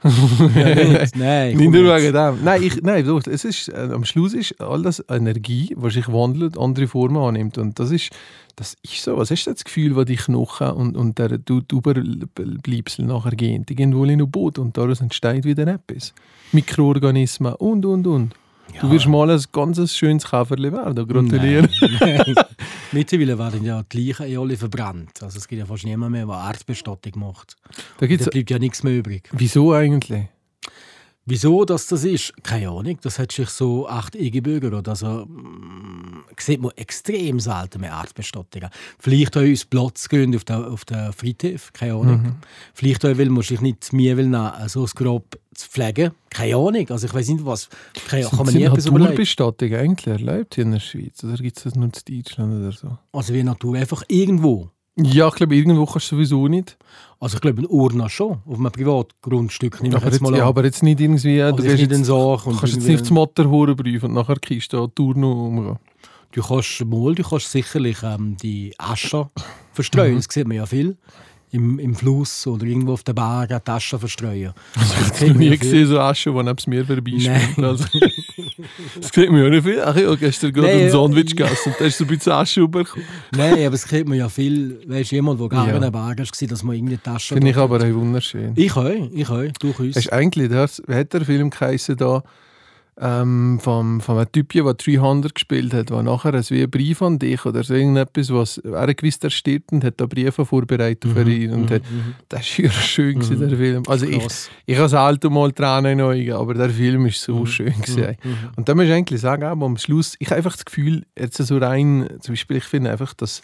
Nein, 1.15 1.57
nicht 1.57 1.71
nur 1.71 1.95
wegen 1.95 2.13
dem. 2.13 2.43
Nein, 2.43 2.61
ich, 2.61 2.79
nein 2.83 3.03
doch, 3.05 3.25
es 3.25 3.43
ist, 3.43 3.69
äh, 3.69 3.89
am 3.91 4.05
Schluss 4.05 4.35
ist 4.35 4.61
alles 4.61 5.03
Energie, 5.09 5.75
die 5.75 5.89
sich 5.89 6.07
wandelt, 6.09 6.59
andere 6.59 6.87
Formen 6.87 7.17
annimmt. 7.17 7.57
Und 7.57 7.79
das 7.79 7.89
ist, 7.89 8.11
das 8.55 8.75
ist 8.83 9.01
so. 9.01 9.17
Was 9.17 9.29
du 9.29 9.35
das 9.35 9.63
Gefühl, 9.63 9.95
was 9.95 10.05
die 10.05 10.15
Knochen 10.15 10.69
und, 10.69 10.95
und 10.95 11.17
der 11.17 11.39
Überbleibsel 11.49 13.05
nachher 13.05 13.31
gehen? 13.31 13.65
Die 13.65 13.75
gehen 13.75 13.95
wohl 13.95 14.11
in 14.11 14.19
den 14.19 14.29
Boden 14.29 14.61
und 14.61 14.77
daraus 14.77 15.01
entsteht 15.01 15.43
wieder 15.43 15.65
etwas. 15.65 16.13
Mikroorganismen 16.51 17.55
und, 17.55 17.83
und, 17.85 18.05
und. 18.05 18.35
Ja. 18.73 18.81
Du 18.81 18.91
wirst 18.91 19.07
mal 19.07 19.29
ein 19.29 19.41
ganz 19.51 19.95
schönes 19.95 20.25
Käferli 20.25 20.71
werden. 20.71 21.07
Gratuliere. 21.07 21.69
Mittlerweile 22.91 23.37
werden 23.37 23.63
ja 23.63 23.83
die 23.83 24.11
Leichen 24.11 24.37
alle 24.37 24.57
verbrannt. 24.57 25.23
Also 25.23 25.37
es 25.37 25.47
gibt 25.47 25.59
ja 25.59 25.65
fast 25.65 25.85
niemand 25.85 26.11
mehr, 26.11 26.25
der 26.25 26.35
Erdbestattung 26.35 27.13
macht. 27.19 27.55
Da, 27.99 28.07
da 28.07 28.29
bleibt 28.29 28.49
ja 28.49 28.59
nichts 28.59 28.83
mehr 28.83 28.97
übrig. 28.97 29.29
Wieso 29.31 29.73
eigentlich? 29.73 30.27
Wieso 31.27 31.65
dass 31.65 31.87
das 31.87 32.03
ist, 32.03 32.33
keine 32.43 32.69
Ahnung. 32.69 32.99
Das 33.01 33.17
hat 33.17 33.31
sich 33.31 33.49
so 33.49 33.89
acht 33.89 34.15
eingebürgert. 34.15 34.87
Also, 34.87 35.25
mm, 35.25 36.23
sieht 36.37 36.61
man 36.61 36.71
extrem 36.75 37.39
selten 37.39 37.81
mehr 37.81 37.93
Erdbestattungen. 37.93 38.69
Vielleicht 38.99 39.35
auch 39.35 39.41
uns 39.41 39.65
Platz 39.65 40.07
gehen 40.07 40.35
auf 40.35 40.43
der, 40.43 40.67
auf 40.67 40.85
der 40.85 41.13
Friedhof, 41.13 41.73
keine 41.73 41.93
Ahnung. 41.93 42.21
Mhm. 42.21 42.35
Vielleicht 42.75 43.03
auch, 43.05 43.17
weil 43.17 43.29
man 43.29 43.41
sich 43.41 43.59
nicht 43.59 43.91
mehr 43.91 44.17
will, 44.17 44.31
so 44.67 44.83
ein 44.83 44.91
Grab 44.93 45.35
zu 45.55 45.69
pflegen. 45.69 46.11
Keine 46.29 46.55
Ahnung. 46.55 46.89
Also 46.89 47.07
ich 47.07 47.13
weiß 47.13 47.29
nicht, 47.29 47.45
was. 47.45 47.69
Keine, 48.07 48.25
kann 48.25 48.45
man 48.45 48.53
nie 48.53 48.63
etwas 48.63 48.85
Naturbestattung 48.85 49.73
eigentlich 49.73 50.19
hier 50.19 50.63
in 50.63 50.71
der 50.71 50.79
Schweiz? 50.79 51.23
Oder 51.23 51.35
gibt 51.37 51.57
es 51.57 51.63
das 51.63 51.75
nur 51.75 51.85
in 51.85 51.91
Deutschland 51.91 52.53
oder 52.53 52.71
so? 52.71 52.97
Also 53.11 53.33
wie 53.33 53.43
Natur 53.43 53.75
einfach 53.75 54.03
irgendwo. 54.07 54.69
Ja, 54.97 55.27
ich 55.27 55.35
glaube, 55.35 55.55
irgendwo 55.55 55.85
kannst 55.85 56.11
du 56.11 56.15
sowieso 56.15 56.47
nicht. 56.47 56.77
Also 57.19 57.35
ich 57.35 57.41
glaube, 57.41 57.61
ein 57.61 57.65
Urna 57.67 58.07
schon, 58.07 58.37
auf 58.45 58.57
einem 58.57 58.71
Privatgrundstück. 58.71 59.79
Ja, 59.83 59.97
aber, 59.97 60.05
jetzt, 60.05 60.21
mal 60.21 60.35
ja, 60.35 60.45
aber 60.45 60.63
jetzt 60.63 60.83
nicht 60.83 61.01
irgendwie... 61.01 61.41
Also 61.41 61.57
du 61.57 61.63
gehst 61.63 61.77
nicht 61.79 61.91
den 61.91 62.05
Sarg. 62.05 62.47
Und 62.47 62.57
kannst 62.57 62.75
jetzt 62.75 62.87
nicht 62.87 63.01
aufs 63.01 63.11
Matterhorn 63.11 63.75
prüfen 63.75 64.05
und 64.05 64.13
nachher 64.13 64.39
kriegst 64.39 64.71
du 64.71 64.87
die 64.87 65.01
Urna 65.01 65.27
umgehen. 65.27 65.79
Du 66.31 66.41
kannst 66.41 66.85
mal, 66.85 67.13
du 67.13 67.23
kannst 67.23 67.51
sicherlich 67.51 67.97
ähm, 68.03 68.37
die 68.41 68.73
Asche 68.77 69.29
verstreuen, 69.73 70.13
mhm. 70.13 70.17
das 70.17 70.27
sieht 70.29 70.47
man 70.47 70.57
ja 70.57 70.65
viel 70.65 70.97
im, 71.55 71.79
im 71.79 71.95
Fluss 71.95 72.45
oder 72.47 72.65
irgendwo 72.65 72.93
auf 72.93 73.03
den 73.03 73.15
Bergen 73.15 73.63
Taschen 73.63 73.99
verstreuen. 73.99 74.53
Das 74.73 75.21
habe 75.21 75.31
nie 75.33 75.57
gesehen, 75.57 75.87
so 75.87 75.99
Asche, 75.99 76.31
die 76.31 76.43
neben 76.43 76.69
mir 76.69 76.85
vorbeischwimmt. 76.85 77.59
Also, 77.59 77.85
das 79.01 79.11
kriegt 79.11 79.31
man 79.31 79.41
ja 79.41 79.49
nicht 79.49 79.63
viel. 79.63 79.81
Ach 79.81 79.95
ja, 79.95 80.13
gestern 80.15 80.53
gerade 80.53 80.69
ein 80.69 80.91
Sandwich 80.91 81.35
gegessen 81.35 81.71
und 81.71 81.79
da 81.79 81.85
hast 81.85 81.99
du 81.99 82.03
ein 82.03 82.07
bisschen 82.07 82.31
Asche 82.33 82.67
bekommen. 82.67 83.05
Nein, 83.31 83.65
aber 83.65 83.75
es 83.75 83.85
kriegt 83.85 84.07
man 84.07 84.17
ja 84.17 84.29
viel. 84.29 84.81
Weißt 84.87 85.11
du, 85.11 85.15
jemand, 85.15 85.39
der 85.39 85.49
gerne 85.49 85.69
ja. 85.69 85.85
in 85.85 85.91
Bergen 85.91 86.17
war, 86.17 86.47
dass 86.47 86.63
man 86.63 86.75
irgendeine 86.75 87.01
Tasche 87.01 87.35
Finde 87.35 87.49
ich 87.49 87.57
aber 87.57 87.77
auch 87.77 87.93
wunderschön. 87.93 88.53
Ich 88.55 88.75
auch, 88.75 88.91
ich 89.11 89.29
auch, 89.29 89.43
durchaus. 89.59 89.95
Hast 89.95 90.11
eigentlich 90.11 90.49
das, 90.49 90.81
der 91.13 91.25
Film 91.25 91.49
geheißen 91.49 91.95
da? 91.95 92.23
Ähm, 92.99 93.59
vom, 93.59 93.99
vom 93.99 94.17
einem 94.17 94.31
Typ, 94.31 94.53
der 94.53 94.73
300 94.73 95.35
gespielt 95.35 95.73
hat, 95.73 95.89
der 95.89 96.01
nachher 96.01 96.33
wie 96.49 96.63
ein 96.63 96.69
Brief 96.69 97.01
an 97.01 97.19
dich 97.19 97.45
oder 97.45 97.63
so 97.63 97.73
irgendetwas, 97.73 98.31
was 98.31 98.57
er 98.59 98.93
gewusst, 98.93 99.23
er 99.25 99.31
stirbt 99.31 99.73
und 99.73 99.83
hat 99.83 99.99
da 99.99 100.05
Briefe 100.05 100.45
vorbereitet 100.45 101.11
für 101.11 101.25
mhm, 101.25 101.31
ihn. 101.31 101.51
Und 101.51 101.69
mhm, 101.69 101.73
hat, 101.75 101.81
mhm. 101.91 102.15
das 102.29 102.39
war 102.59 102.71
schön, 102.71 103.19
gewesen, 103.19 103.49
der 103.49 103.57
Film. 103.57 103.83
Also 103.87 104.05
ich, 104.05 104.25
ich 104.65 104.77
habe 104.77 104.99
Alter 104.99 105.29
mal 105.29 105.51
Tränen 105.51 105.99
in 105.99 106.31
aber 106.31 106.53
der 106.53 106.69
Film 106.69 107.05
ist 107.07 107.21
so 107.21 107.45
schön. 107.45 107.73
Gewesen. 107.73 108.17
Und 108.55 108.69
da 108.69 108.75
muss 108.75 108.85
ich 108.85 108.93
eigentlich 108.93 109.19
sagen, 109.19 109.43
aber 109.43 109.65
am 109.65 109.77
Schluss, 109.77 110.15
ich 110.19 110.27
habe 110.27 110.37
einfach 110.37 110.53
das 110.53 110.63
Gefühl, 110.63 111.05
jetzt 111.19 111.37
so 111.37 111.57
rein, 111.57 112.07
zum 112.21 112.33
Beispiel, 112.33 112.57
ich 112.57 112.63
finde 112.63 112.91
einfach, 112.91 113.13
dass 113.13 113.41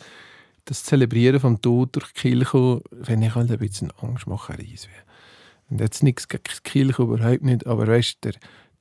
das 0.63 0.85
Zelebrieren 0.85 1.41
vom 1.41 1.61
Tod 1.61 1.95
durch 1.95 2.13
die 2.13 2.21
Kirche, 2.21 2.81
wenn 2.91 3.21
ich 3.21 3.35
halt 3.35 3.51
ein 3.51 3.57
bisschen 3.57 3.91
Angstmacherei 4.01 4.59
wäre. 4.59 5.11
Und 5.69 5.81
jetzt 5.81 6.03
nichts 6.03 6.27
gegen 6.27 6.43
die 6.43 6.69
Kirche, 6.69 7.01
überhaupt 7.01 7.43
nicht, 7.43 7.65
aber 7.67 7.87
weißt 7.87 8.19
du, 8.21 8.31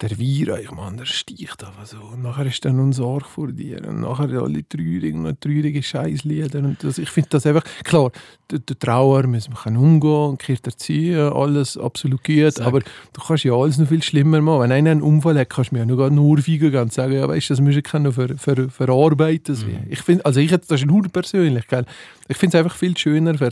der 0.00 0.18
Wein, 0.18 0.60
ich 0.62 0.70
meine, 0.70 0.96
der 0.96 1.04
sticht 1.04 1.62
einfach 1.62 1.84
so. 1.84 1.98
Und 1.98 2.22
nachher 2.22 2.46
ist 2.46 2.64
dann 2.64 2.76
noch 2.76 2.92
Sorge 2.92 3.26
vor 3.26 3.48
dir. 3.48 3.86
Und 3.86 4.00
nachher 4.00 4.30
alle 4.40 4.66
traurigen, 4.66 5.22
noch 5.22 5.34
traurige 5.38 5.82
Scheißlieder. 5.82 6.60
Und 6.60 6.82
das, 6.82 6.96
ich 6.98 7.10
finde 7.10 7.30
das 7.30 7.44
einfach, 7.44 7.64
klar, 7.84 8.10
der, 8.50 8.60
der 8.60 8.78
Trauer 8.78 9.26
müssen 9.26 9.52
wir 9.52 9.78
umgehen 9.78 10.30
und 10.30 10.38
Kirche 10.38 10.62
erziehen, 10.64 11.18
alles 11.18 11.76
absolut 11.76 12.24
gut. 12.24 12.54
Sag. 12.54 12.66
Aber 12.66 12.80
du 12.80 13.20
kannst 13.26 13.44
ja 13.44 13.52
alles 13.52 13.78
noch 13.78 13.88
viel 13.88 14.02
schlimmer 14.02 14.40
machen. 14.40 14.62
Wenn 14.62 14.72
einer 14.72 14.90
einen 14.90 15.02
Unfall 15.02 15.38
hat, 15.38 15.50
kannst 15.50 15.70
du 15.70 15.76
mir 15.76 15.86
ja 15.86 16.10
nur 16.10 16.38
feigen 16.38 16.74
und 16.74 16.92
sagen, 16.92 17.12
ja, 17.12 17.28
weißt 17.28 17.50
du, 17.50 17.54
das 17.54 17.60
müssen 17.60 17.82
wir 17.84 18.00
noch 18.00 18.14
ver, 18.14 18.38
ver, 18.38 18.70
verarbeiten. 18.70 19.54
Mhm. 19.54 19.90
Ich 19.90 20.00
finde, 20.00 20.24
also 20.24 20.40
ich, 20.40 20.50
das 20.50 20.80
ist 20.80 20.86
nur 20.86 21.02
persönlich, 21.08 21.66
gell? 21.68 21.84
ich 22.28 22.36
finde 22.36 22.56
es 22.56 22.64
einfach 22.64 22.76
viel 22.76 22.96
schöner, 22.96 23.36
für, 23.36 23.50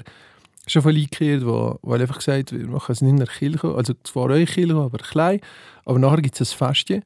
schon 0.69 0.83
von 0.83 0.95
eingekehrt, 0.95 1.45
wo, 1.47 1.79
wo 1.83 1.93
einfach 1.93 2.19
gesagt 2.19 2.53
wir 2.53 2.67
machen 2.69 2.93
es 2.93 3.01
nicht 3.01 3.11
in 3.11 3.17
der 3.17 3.27
Kirche, 3.27 3.75
also 3.75 3.95
zwar 4.05 4.25
eure 4.25 4.45
Kirche, 4.45 4.75
aber 4.75 4.99
klein, 4.99 5.41
aber 5.85 5.99
nachher 5.99 6.23
gibt 6.23 6.41
es 6.41 6.53
ein 6.53 6.59
Festchen, 6.59 7.05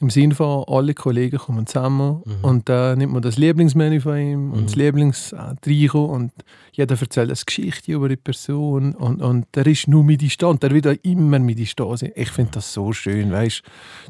im 0.00 0.08
Sinne 0.08 0.34
von, 0.34 0.64
alle 0.66 0.94
Kollegen 0.94 1.36
kommen 1.36 1.66
zusammen 1.66 2.22
mhm. 2.24 2.34
und 2.42 2.68
da 2.70 2.94
äh, 2.94 2.96
nimmt 2.96 3.12
man 3.12 3.20
das 3.20 3.36
Lieblingsmenü 3.36 4.00
von 4.00 4.16
ihm 4.16 4.46
mhm. 4.46 4.52
und 4.52 4.64
das 4.66 4.76
Lieblingstrio 4.76 6.04
und 6.06 6.32
jeder 6.72 6.98
erzählt 6.98 7.28
eine 7.28 7.38
Geschichte 7.44 7.92
über 7.92 8.08
die 8.08 8.16
Person 8.16 8.94
und, 8.94 9.20
und 9.20 9.46
der 9.54 9.66
ist 9.66 9.88
nur 9.88 10.02
mit 10.02 10.22
Stand, 10.32 10.62
der 10.62 10.70
wird 10.70 10.86
auch 10.86 10.96
immer 11.02 11.38
mit 11.38 11.58
sein. 11.76 12.12
Ich 12.14 12.30
finde 12.30 12.52
das 12.52 12.72
so 12.72 12.94
schön, 12.94 13.30
weißt 13.30 13.62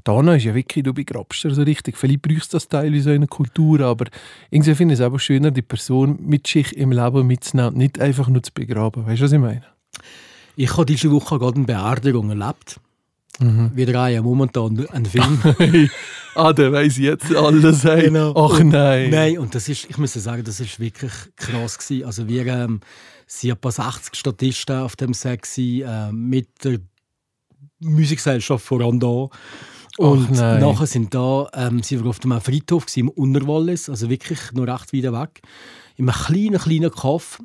du. 0.05 0.23
Da 0.23 0.35
ist 0.35 0.45
ja 0.45 0.55
wirklich, 0.55 0.85
du 0.85 0.95
begrabst 0.95 1.41
so 1.43 1.63
richtig. 1.63 1.97
Vielleicht 1.97 2.23
brauchst 2.23 2.53
du 2.53 2.57
das 2.57 2.69
teilweise 2.69 3.11
in 3.11 3.17
einer 3.17 3.27
Kultur, 3.27 3.81
aber 3.81 4.07
irgendwie 4.51 4.75
finde 4.77 4.95
ich 4.95 5.01
es 5.01 5.05
einfach 5.05 5.19
schöner, 5.19 5.51
die 5.51 5.63
Person 5.63 6.19
mit 6.21 6.47
sich 6.47 6.77
im 6.77 6.93
Leben 6.93 7.27
mitzunehmen, 7.27 7.77
nicht 7.77 8.01
einfach 8.01 8.29
nur 8.29 8.45
zu 8.45 8.53
begraben. 8.55 9.07
Weißt 9.07 9.21
du, 9.21 9.25
was 9.25 9.33
ich 9.33 9.41
meine? 9.41 9.65
Ich 10.55 10.73
habe 10.73 10.87
diese 10.87 11.11
Woche 11.11 11.39
gerade 11.39 11.57
eine 11.57 11.65
Beerdigung 11.65 12.31
erlebt 12.31 12.81
Mhm. 13.41 13.71
Wir 13.75 13.87
drehen 13.87 14.23
momentan 14.23 14.87
einen 14.89 15.07
Film. 15.07 15.39
ah, 16.35 16.53
der 16.53 16.73
weiß 16.73 16.99
jetzt 16.99 17.35
alles. 17.35 17.85
Hey. 17.85 18.05
Genau. 18.05 18.35
Ach 18.37 18.63
nein. 18.63 19.11
Nein, 19.11 19.39
und 19.39 19.55
das 19.55 19.69
ist, 19.69 19.89
ich 19.89 19.99
muss 19.99 20.13
sagen, 20.13 20.45
das 20.45 20.61
ist 20.61 20.79
wirklich 20.79 21.13
krass 21.37 21.79
gewesen. 21.79 22.05
Also 22.05 22.29
wir 22.29 22.47
ähm, 22.47 22.81
sind 23.27 23.61
paar 23.61 23.73
60 23.73 24.15
Statisten 24.15 24.81
auf 24.81 24.97
dem 24.97 25.15
Set 25.15 25.47
äh, 25.57 26.13
mit 26.13 26.49
der 26.65 26.79
Musikgesellschaft 27.81 28.65
voran 28.65 29.01
da. 29.01 29.29
Und 29.97 30.31
nachher 30.31 30.87
sind 30.87 31.15
da, 31.15 31.49
ähm, 31.53 31.83
sind 31.83 32.03
wir 32.03 32.11
auf 32.11 32.21
dem 32.21 32.41
Friedhof 32.41 32.87
gewesen, 32.87 33.01
im 33.01 33.09
Unterwallis, 33.11 33.89
also 33.91 34.09
wirklich 34.09 34.39
nur 34.53 34.67
recht 34.67 34.93
weit 34.95 35.13
weg, 35.13 35.43
in 35.97 36.09
einem 36.09 36.25
kleinen, 36.25 36.59
kleinen 36.59 36.91
Kaff. 36.91 37.43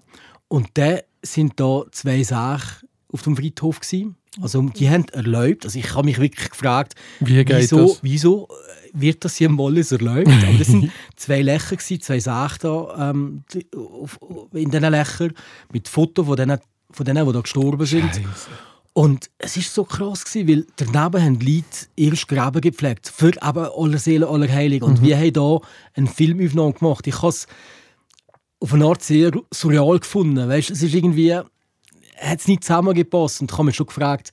Und 0.48 0.70
da 0.76 1.00
sind 1.22 1.60
da 1.60 1.84
zwei 1.92 2.24
Sachen 2.24 2.88
auf 3.12 3.24
dem 3.24 3.36
Friedhof 3.36 3.80
gewesen. 3.80 4.16
Also 4.42 4.62
die 4.62 4.90
haben 4.90 5.06
erlaubt, 5.10 5.66
also 5.66 5.80
ich 5.80 5.94
habe 5.94 6.06
mich 6.06 6.20
wirklich 6.20 6.50
gefragt, 6.50 6.96
wieso, 7.20 7.98
wieso 8.02 8.48
äh, 8.48 8.90
wird 8.94 9.24
das 9.24 9.36
hier 9.38 9.48
im 9.48 9.58
Wallis 9.58 9.92
erlaubt? 9.92 10.28
Aber 10.48 10.58
das 10.58 10.68
sind 10.68 10.92
zwei 11.16 11.42
gewesen, 11.42 12.02
zwei 12.02 12.20
Sachen 12.20 12.60
da, 12.62 13.12
ähm, 13.12 13.44
in 14.54 14.72
diesen 14.72 14.92
Löchern 14.92 15.34
mit 15.72 15.88
Fotos 15.88 16.26
von 16.26 16.36
denen, 16.36 16.60
von 16.92 17.06
denen, 17.06 17.26
die 17.26 17.34
da 17.34 17.42
gestorben 17.42 17.86
sind. 17.86 18.12
Und 18.94 19.30
es 19.38 19.58
war 19.58 19.64
so 19.64 19.84
krass, 19.84 20.24
gewesen, 20.24 20.48
weil 20.48 20.66
daneben 20.78 21.22
haben 21.22 21.40
die 21.40 21.58
Leute 21.58 21.88
ihre 21.98 22.16
Gräben 22.16 22.62
gepflegt. 22.62 23.12
Für 23.14 23.28
eben 23.28 23.68
aller 23.76 23.98
Seelen, 23.98 24.24
aller 24.24 24.48
Heiligen. 24.48 24.86
Und 24.86 25.02
wir 25.02 25.18
haben 25.18 25.34
hier 25.34 25.62
einen 25.96 26.08
Filmaufnahme 26.08 26.74
gemacht. 26.74 27.06
Ich 27.06 27.18
habe 27.18 27.28
es 27.28 27.46
auf 28.62 28.74
eine 28.74 28.86
Art 28.86 29.04
sehr 29.04 29.32
surreal 29.54 30.00
gefunden. 30.00 30.48
Weißt, 30.48 30.72
es 30.72 30.82
ist 30.82 30.94
irgendwie, 30.94 31.38
hat 32.18 32.40
es 32.40 32.48
nicht 32.48 32.64
zusammengepasst. 32.64 33.42
Und 33.42 33.52
ich 33.52 33.58
habe 33.58 33.66
mich 33.66 33.76
schon 33.76 33.88
gefragt, 33.88 34.32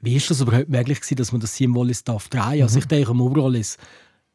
wie 0.00 0.16
ist 0.16 0.30
das 0.30 0.40
überhaupt 0.40 0.68
möglich 0.68 1.00
gewesen, 1.00 1.16
dass 1.16 1.32
man 1.32 1.40
das 1.40 1.54
hier 1.54 1.66
im 1.66 1.76
Wallis 1.76 2.04
darf 2.04 2.28
drehen? 2.28 2.62
Also 2.62 2.78
ich 2.78 2.86
denke, 2.86 3.10
im 3.10 3.20
Oberwallis 3.20 3.78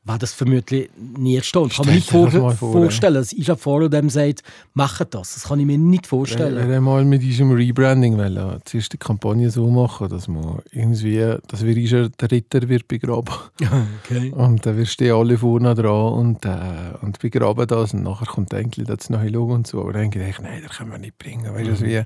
war 0.06 0.18
das 0.18 0.34
vermutlich 0.34 0.90
nie 0.98 1.38
entstanden. 1.38 1.70
Ich 1.72 1.78
kann 1.78 1.86
mir 1.86 1.94
nicht 1.94 2.10
vor 2.10 2.30
vor, 2.30 2.54
vorstellen, 2.54 3.14
dass 3.14 3.32
ich 3.32 3.50
vor 3.54 3.90
dem 3.90 4.10
sagt, 4.10 4.44
macht 4.74 5.14
das. 5.14 5.36
Das 5.36 5.44
kann 5.44 5.60
ich 5.62 5.66
mir 5.66 5.78
nicht 5.78 6.08
vorstellen. 6.08 6.58
Wenn 6.58 6.72
er 6.72 6.82
mal 6.82 7.06
mit 7.06 7.22
diesem 7.22 7.52
Rebranding 7.52 8.18
will, 8.18 8.36
äh, 8.36 8.60
zuerst 8.66 8.92
die 8.92 8.98
Kampagne 8.98 9.50
so 9.50 9.70
machen, 9.72 10.10
dass 10.10 10.28
man 10.28 10.60
irgendwie, 10.72 11.38
dass 11.48 11.64
wir 11.64 11.78
ist 11.78 12.20
der 12.20 12.32
Ritter 12.32 12.68
wird 12.68 12.90
begraben. 12.90 13.34
okay. 14.04 14.32
Und 14.32 14.66
dann 14.66 14.76
wirst 14.76 15.00
du 15.00 15.16
alle 15.16 15.38
vorne 15.38 15.74
dran 15.74 16.14
und, 16.14 16.46
äh, 16.46 16.98
und 17.02 17.20
begraben 17.20 17.66
das 17.66 17.94
und 17.94 18.04
nachher 18.04 18.26
kommt 18.26 18.54
eigentlich 18.54 18.86
das 18.86 19.10
neue 19.10 19.30
Logo 19.30 19.54
und 19.54 19.68
so. 19.68 19.80
Aber 19.80 19.94
dann 19.94 20.12
denke 20.12 20.28
ich, 20.28 20.40
nein, 20.40 20.64
das 20.68 20.78
können 20.78 20.92
wir 20.92 20.98
nicht 20.98 21.18
bringen. 21.18 21.54
Weißt 21.54 21.66
du, 21.66 21.72
das, 21.72 21.82
wie, 21.82 22.04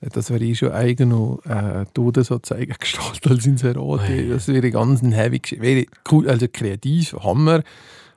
das 0.00 0.30
wäre 0.30 0.44
eh 0.44 0.54
schon 0.54 0.72
eigen 0.72 1.08
noch 1.10 1.40
äh, 1.44 1.84
Todesanzeige 1.94 2.74
gestaltet 2.78 3.26
als 3.30 3.46
Inserat. 3.46 4.00
Das 4.30 4.48
wäre 4.48 4.70
ganz 4.70 5.02
ein 5.02 5.12
heavy. 5.12 5.40
Wäre 5.58 5.86
cool, 6.10 6.28
also 6.28 6.46
kreativ, 6.52 7.14
Hammer. 7.20 7.62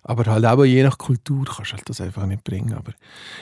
Aber 0.03 0.25
halt 0.31 0.45
auch 0.45 0.63
je 0.65 0.83
nach 0.83 0.97
Kultur 0.97 1.45
kannst 1.45 1.71
du 1.71 1.77
halt 1.77 1.89
das 1.89 2.01
einfach 2.01 2.25
nicht 2.25 2.43
bringen. 2.43 2.73
Aber 2.73 2.91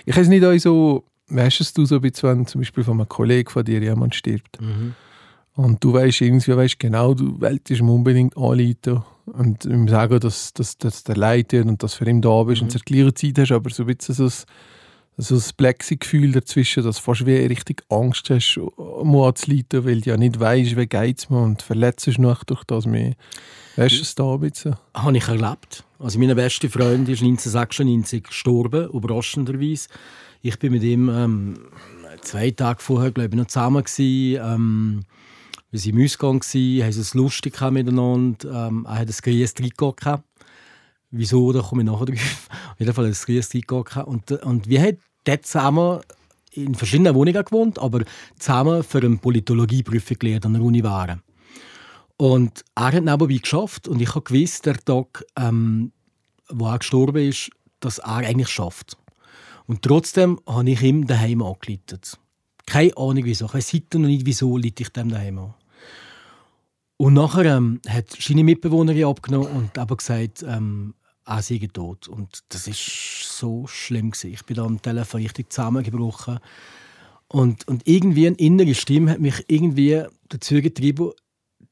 ich 0.05 0.15
weiß 0.15 0.27
nicht 0.27 0.43
euch 0.43 0.62
so, 0.62 1.03
weißt 1.29 1.77
du 1.77 1.86
so 1.86 1.96
ein 1.96 2.01
bisschen, 2.01 2.29
wenn 2.29 2.48
zum 2.48 2.62
Beispiel 2.62 2.84
von 2.84 3.00
einem 3.00 3.08
Kollegen 3.10 3.50
von 3.50 3.63
dir 3.63 3.81
jemand 3.81 4.15
stirbt 4.15 4.60
Mhm. 4.62 4.93
und 5.55 5.84
du 5.84 5.93
weißt 5.93 6.22
irgendwie 6.22 6.55
weißt 6.55 6.79
genau, 6.79 7.13
du 7.13 7.39
wolltest 7.39 7.79
ihm 7.81 7.89
unbedingt 7.89 8.36
anleiten 8.36 9.03
und 9.25 9.63
ihm 9.65 9.88
sagen, 9.88 10.19
dass, 10.19 10.51
dass, 10.53 10.77
dass 10.77 11.03
der 11.03 11.15
leid 11.17 11.53
und 11.53 11.81
dass 11.84 11.93
du 11.98 12.03
für 12.03 12.10
ihn 12.10 12.22
da 12.22 12.43
bist 12.43 12.62
und 12.62 12.72
zur 12.72 12.81
gleichen 12.81 13.15
Zeit 13.15 13.38
hast 13.38 13.50
du 13.51 13.55
aber 13.55 13.69
so 13.69 13.84
ein 13.84 13.96
bisschen 13.96 14.15
so 14.15 14.25
ein, 14.25 14.31
so 15.21 15.35
ein 15.35 15.43
Plexi-Gefühl 15.57 16.31
dazwischen, 16.31 16.83
dass 16.83 16.97
du 16.97 17.01
fast 17.01 17.25
wie 17.25 17.35
richtig 17.35 17.83
Angst 17.89 18.29
hast, 18.29 18.59
mal 19.03 19.29
anzuleiten, 19.29 19.83
weil 19.85 19.99
du 20.01 20.11
ja 20.11 20.17
nicht 20.17 20.39
weißt, 20.39 20.77
wie 20.77 20.88
geht 20.88 21.19
es 21.19 21.29
mir 21.29 21.41
und 21.41 21.61
verletzt 21.61 22.07
noch 22.17 22.43
durch 22.45 22.63
das 22.63 22.85
mehr. 22.85 23.15
Weißt 23.75 23.97
du 23.97 24.01
es 24.01 24.15
da 24.15 24.33
ein 24.33 24.39
bisschen? 24.39 24.75
habe 24.93 25.17
ich 25.17 25.27
erlebt. 25.27 25.83
Also 25.99 26.19
meine 26.19 26.35
beste 26.35 26.69
Freundin 26.69 27.13
ist 27.13 27.21
1996 27.21 28.23
gestorben, 28.23 28.89
überraschenderweise. 28.91 29.89
Ich 30.41 30.57
bin 30.57 30.71
mit 30.71 30.83
ihm 30.83 31.09
ähm, 31.09 31.59
zwei 32.21 32.51
Tage 32.51 32.81
vorher, 32.81 33.11
glaube 33.11 33.29
ich, 33.29 33.35
noch 33.35 33.47
zusammen 33.47 33.83
gewesen. 33.83 34.41
Ähm, 34.41 35.03
wir 35.71 35.81
waren 35.81 35.97
im 35.97 36.05
Ausgang, 36.05 36.41
haben 36.41 36.89
es 36.89 37.13
lustig 37.13 37.59
miteinander. 37.71 38.67
Ähm, 38.67 38.85
er 38.88 38.99
hat 38.99 39.07
ein 39.07 39.15
grünes 39.21 39.53
Trikot 39.53 39.93
gehabt. 39.93 40.23
Wieso, 41.11 41.51
da 41.51 41.61
komme 41.61 41.81
ich 41.81 41.89
nachher 41.89 42.05
drauf. 42.05 42.49
Auf 42.71 42.79
jeden 42.79 42.93
Fall 42.93 43.05
ein 43.05 43.13
grünes 43.13 43.49
Trikot 43.49 43.83
gehabt. 43.83 44.07
Und, 44.07 44.31
und 44.31 44.69
wir 44.69 44.81
haben 44.81 44.97
dort 45.29 45.45
zusammen 45.45 46.00
in 46.51 46.75
verschiedenen 46.75 47.15
Wohnungen 47.15 47.43
gewohnt, 47.43 47.79
aber 47.79 48.03
zusammen 48.38 48.83
für 48.83 49.00
eine 49.00 49.17
Politologieprüfung 49.17 50.17
gelernt 50.19 50.45
an 50.45 50.53
der 50.53 50.62
Uni 50.62 50.83
waren. 50.83 51.21
Und 52.17 52.65
er 52.75 52.91
hat 52.91 53.03
nebenbei 53.03 53.38
geschafft 53.38 53.88
und 53.88 54.01
ich 54.01 54.12
gewusst, 54.12 54.65
der 54.65 54.77
Tag, 54.77 55.24
ähm, 55.38 55.91
wo 56.50 56.67
er 56.67 56.79
gestorben 56.79 57.29
ist, 57.29 57.50
dass 57.79 58.00
er 58.00 58.17
eigentlich 58.17 58.50
schafft. 58.50 58.98
Und 59.67 59.83
trotzdem 59.83 60.39
habe 60.45 60.69
ich 60.69 60.81
ihm 60.81 61.07
daheim 61.07 61.41
angeleitet. 61.41 62.17
Keine 62.65 62.98
Ahnung 62.98 63.24
wieso. 63.24 63.45
Ich 63.45 63.53
weiß 63.53 63.74
heute 63.74 64.00
noch 64.00 64.07
nicht, 64.07 64.25
wieso 64.25 64.57
leite 64.57 64.83
ich 64.83 64.89
dem 64.89 65.09
daheim 65.09 65.39
an. 65.39 65.53
Und 66.98 67.13
nachher 67.13 67.45
ähm, 67.45 67.79
hat 67.88 68.09
seine 68.19 68.43
Mitbewohnerin 68.43 69.05
abgenommen 69.05 69.48
und 69.48 69.77
eben 69.77 69.98
gesagt, 69.98 70.43
ähm, 70.45 70.93
er 71.29 71.41
sei 71.41 71.67
tot. 71.71 72.07
Und 72.07 72.43
das 72.50 72.67
ist 72.67 73.38
so 73.38 73.67
schlimm 73.67 74.12
gewesen. 74.12 74.33
Ich 74.33 74.45
bin 74.45 74.57
dann 74.57 74.65
am 74.65 74.81
Telefon 74.81 75.21
richtig 75.21 75.51
zusammengebrochen. 75.53 76.39
Und, 77.27 77.67
und 77.67 77.88
irgendwie 77.88 78.27
eine 78.27 78.36
innere 78.38 78.74
Stimme 78.74 79.12
hat 79.12 79.19
mich 79.19 79.45
irgendwie 79.48 80.03
dazu 80.29 80.62
getrieben, 80.62 81.12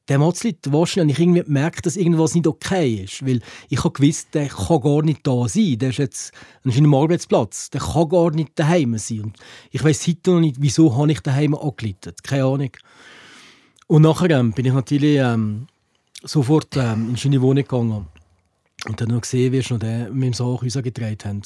wahrscheinlich 0.08 0.96
habe 0.96 1.10
ich 1.10 1.18
irgendwie 1.18 1.42
gemerkt, 1.42 1.84
dass 1.84 1.96
irgendwas 1.96 2.34
nicht 2.34 2.46
okay 2.46 3.02
ist. 3.04 3.26
Weil 3.26 3.40
ich 3.68 3.82
habe 3.82 3.92
gewusst, 3.92 4.28
der 4.32 4.48
kann 4.48 4.80
gar 4.80 5.02
nicht 5.02 5.26
da 5.26 5.48
sein. 5.48 5.78
Der 5.78 5.90
ist 5.90 5.98
jetzt 5.98 6.32
an 6.64 6.70
seinem 6.70 6.94
Arbeitsplatz. 6.94 7.70
Der 7.70 7.80
kann 7.80 8.08
gar 8.08 8.30
nicht 8.30 8.52
daheim 8.54 8.96
sein. 8.96 9.22
Und 9.22 9.36
ich 9.70 9.82
weiß 9.82 10.06
heute 10.06 10.30
noch 10.30 10.40
nicht, 10.40 10.56
wieso 10.60 10.96
habe 10.96 11.10
ich 11.10 11.20
daheim 11.20 11.54
angeleitet. 11.54 12.22
Keine 12.22 12.44
Ahnung. 12.44 12.70
Und 13.88 14.02
nachher 14.02 14.30
ähm, 14.30 14.52
bin 14.52 14.66
ich 14.66 14.72
natürlich 14.72 15.18
ähm, 15.18 15.66
sofort 16.22 16.76
ähm, 16.76 17.10
in 17.10 17.16
seine 17.16 17.42
Wohnung 17.42 17.64
gegangen. 17.64 18.06
Und 18.86 19.00
dann 19.00 19.08
noch 19.08 19.22
gesehen, 19.22 19.52
wie 19.52 19.62
schon 19.62 19.80
der 19.80 20.10
mit 20.10 20.28
dem 20.28 20.32
Sarg 20.34 20.62
uns 20.62 20.74
getragen 20.74 21.18
haben. 21.24 21.42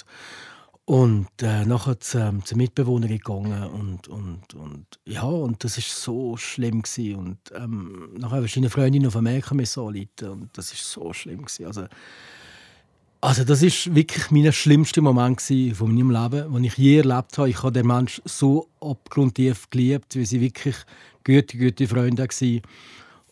Und 0.85 1.29
äh, 1.41 1.65
nachher 1.65 1.99
zu, 2.01 2.19
ähm, 2.19 2.45
zur 2.45 2.57
Mitbewohnerin 2.59 3.19
gegangen 3.19 3.62
und, 3.71 4.09
und, 4.09 4.55
und 4.55 4.87
ja, 5.07 5.23
und 5.23 5.62
das 5.62 5.79
ist 5.79 6.03
so 6.03 6.37
schlimm 6.37 6.83
gewesen. 6.83 7.15
Und 7.15 7.39
ähm, 7.55 8.11
nachher 8.19 8.43
ich 8.43 8.57
eine 8.57 8.69
Freundin 8.69 9.07
auf 9.07 9.17
Amerika 9.17 9.55
müssen 9.55 9.81
anrufen 9.81 10.29
und 10.29 10.59
das 10.59 10.73
ist 10.73 10.91
so 10.91 11.12
schlimm 11.12 11.45
gewesen. 11.45 11.67
Also, 11.67 11.87
also 13.21 13.45
das 13.45 13.62
ist 13.62 13.95
wirklich 13.95 14.33
mein 14.33 14.53
schlimmster 14.53 15.03
Moment 15.03 15.41
von 15.41 15.95
meinem 15.95 16.11
Leben, 16.11 16.53
den 16.53 16.65
ich 16.65 16.77
je 16.77 16.99
erlebt 16.99 17.39
habe. 17.39 17.49
Ich 17.49 17.62
habe 17.62 17.71
den 17.71 17.87
Mensch 17.87 18.21
so 18.25 18.69
abgrundtief 18.81 19.71
geliebt, 19.71 20.17
weil 20.17 20.27
sie 20.27 20.41
wirklich 20.41 20.75
gute, 21.25 21.57
gute 21.57 21.87
Freunde 21.87 22.25
waren. 22.25 22.62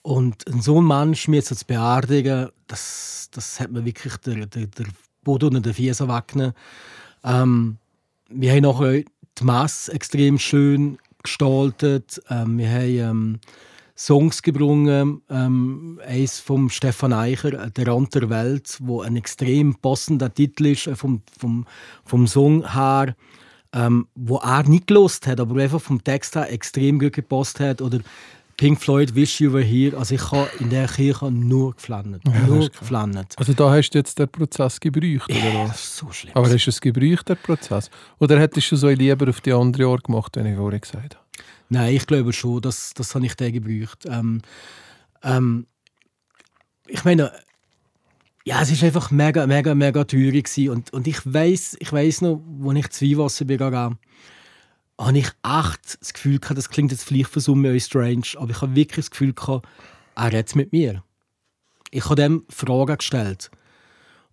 Und 0.03 0.45
so 0.61 0.79
einen 0.79 0.87
Menschen 0.87 1.33
mir 1.33 1.43
zu 1.43 1.55
beerdigen, 1.67 2.49
das, 2.67 3.29
das 3.33 3.61
hat 3.61 3.71
mir 3.71 3.85
wirklich 3.85 4.17
der, 4.19 4.47
der, 4.47 4.67
der 4.67 4.87
Boden 5.23 5.57
unter 5.57 5.61
den 5.61 5.75
Füßen 5.75 6.09
weggenommen. 6.09 6.55
Ähm, 7.23 7.77
wir 8.31 8.53
haben 8.53 8.63
nachher 8.63 9.03
die 9.39 9.45
Messe 9.45 9.93
extrem 9.93 10.39
schön 10.39 10.99
gestaltet. 11.23 12.21
Ähm, 12.31 12.59
wir 12.59 12.71
haben 12.71 12.99
ähm, 12.99 13.41
Songs 13.97 14.43
gebrungen. 14.43 15.21
Ähm, 15.29 16.01
eins 16.07 16.41
vom 16.41 16.71
Stefan 16.71 17.13
Eicher, 17.13 17.69
«Der 17.69 17.87
Rand 17.87 18.15
der 18.15 18.31
Welt», 18.31 18.79
wo 18.81 19.03
ein 19.03 19.17
extrem 19.17 19.75
passender 19.75 20.33
Titel 20.33 20.67
ist 20.67 20.87
äh, 20.87 20.97
vom, 20.97 21.23
vom, 21.39 21.67
vom 22.05 22.27
Song 22.27 22.73
her, 22.73 23.15
ähm, 23.75 24.07
wo 24.15 24.39
er 24.39 24.67
nicht 24.67 24.87
gelost 24.87 25.27
hat, 25.27 25.39
aber 25.39 25.61
einfach 25.61 25.83
vom 25.83 26.03
Text 26.03 26.35
her 26.35 26.51
extrem 26.51 26.99
gut 26.99 27.13
gepasst 27.13 27.61
hat. 27.61 27.83
Oder 27.83 28.01
Pink 28.61 28.79
Floyd, 28.79 29.15
«Wish 29.15 29.41
You 29.41 29.55
Were 29.55 29.63
Here». 29.65 29.97
Also 29.97 30.15
ich 30.17 30.33
habe 30.33 30.51
in 30.59 30.69
der 30.69 30.87
Kirche 30.87 31.31
nur 31.31 31.75
geflannt. 31.75 32.21
das 32.23 32.47
nur 32.47 32.69
geflannt. 32.69 33.35
Also 33.39 33.55
da 33.55 33.71
hast 33.71 33.89
du 33.89 33.99
jetzt 33.99 34.19
den 34.19 34.29
Prozess 34.29 34.79
gebraucht, 34.79 35.31
oder 35.31 35.39
Ja, 35.39 35.63
was? 35.63 35.69
das 35.71 35.81
ist 35.85 35.97
so 35.97 36.13
schlimm. 36.13 36.35
Aber 36.37 36.47
hast 36.51 36.67
du 36.67 36.69
es 36.69 36.79
gebraucht, 36.79 37.27
der 37.31 37.37
Prozess? 37.37 37.89
Oder 38.19 38.39
hättest 38.39 38.71
du 38.71 38.77
so 38.77 38.89
lieber 38.91 39.31
auf 39.31 39.41
die 39.41 39.55
andere 39.55 39.87
Art 39.87 40.05
gemacht, 40.05 40.37
wenn 40.37 40.45
ich 40.45 40.57
vorher 40.57 40.79
gesagt 40.79 41.15
habe? 41.15 41.25
Nein, 41.71 41.95
ich 41.97 42.07
glaube 42.07 42.35
schon, 42.35 42.61
das, 42.61 42.93
das 42.93 43.15
habe 43.15 43.25
ich 43.25 43.35
den 43.35 43.55
gebraucht. 43.55 44.05
Ähm, 44.05 44.43
ähm, 45.23 45.67
ich 46.87 47.03
meine, 47.03 47.33
ja, 48.45 48.61
es 48.61 48.71
ist 48.71 48.85
einfach 48.85 49.11
mega, 49.11 49.47
mega, 49.47 49.75
mega 49.75 50.05
teuer 50.05 50.33
gewesen. 50.33 50.69
und 50.69 50.93
und 50.93 51.07
ich 51.07 51.21
weiß, 51.25 51.79
ich 51.81 51.91
weiß 51.91 52.21
noch, 52.21 52.43
als 52.67 52.79
ich 52.79 52.91
Zweiwasser 52.91 53.47
gegangen 53.47 53.99
habe 55.07 55.19
ich 55.19 55.27
echt 55.27 56.01
das 56.01 56.13
Gefühl 56.13 56.39
gehabt, 56.39 56.59
das 56.59 56.69
klingt 56.69 56.93
jetzt 56.93 57.05
vielleicht 57.05 57.31
für 57.31 57.41
Summe 57.41 57.71
euch 57.71 57.85
strange, 57.85 58.27
aber 58.37 58.51
ich 58.51 58.61
habe 58.61 58.77
wirklich 58.77 59.07
das 59.07 59.11
Gefühl 59.11 59.33
gehabt, 59.33 59.67
er 60.15 60.33
redet 60.33 60.55
mit 60.55 60.73
mir. 60.73 61.03
Ich 61.91 62.05
habe 62.05 62.17
dem 62.17 62.45
Fragen 62.49 62.99
gestellt 62.99 63.51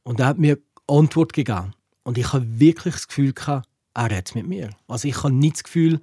und 0.04 0.20
er 0.20 0.28
hat 0.28 0.38
mir 0.38 0.60
Antwort 0.88 1.34
gegeben 1.34 1.74
und 2.04 2.18
ich 2.18 2.34
habe 2.34 2.46
wirklich 2.60 2.96
das 2.96 3.08
Gefühl 3.08 3.34
gehabt, 3.34 3.68
er 3.94 4.12
redet 4.12 4.36
mit 4.36 4.48
mir. 4.48 4.70
Also 4.88 5.08
ich 5.08 5.24
habe 5.24 5.34
nicht 5.34 5.56
das 5.56 5.64
Gefühl, 5.64 6.02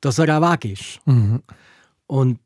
dass 0.00 0.18
er 0.18 0.36
auch 0.36 0.52
weg 0.52 0.64
ist. 0.64 1.00
Und 2.06 2.40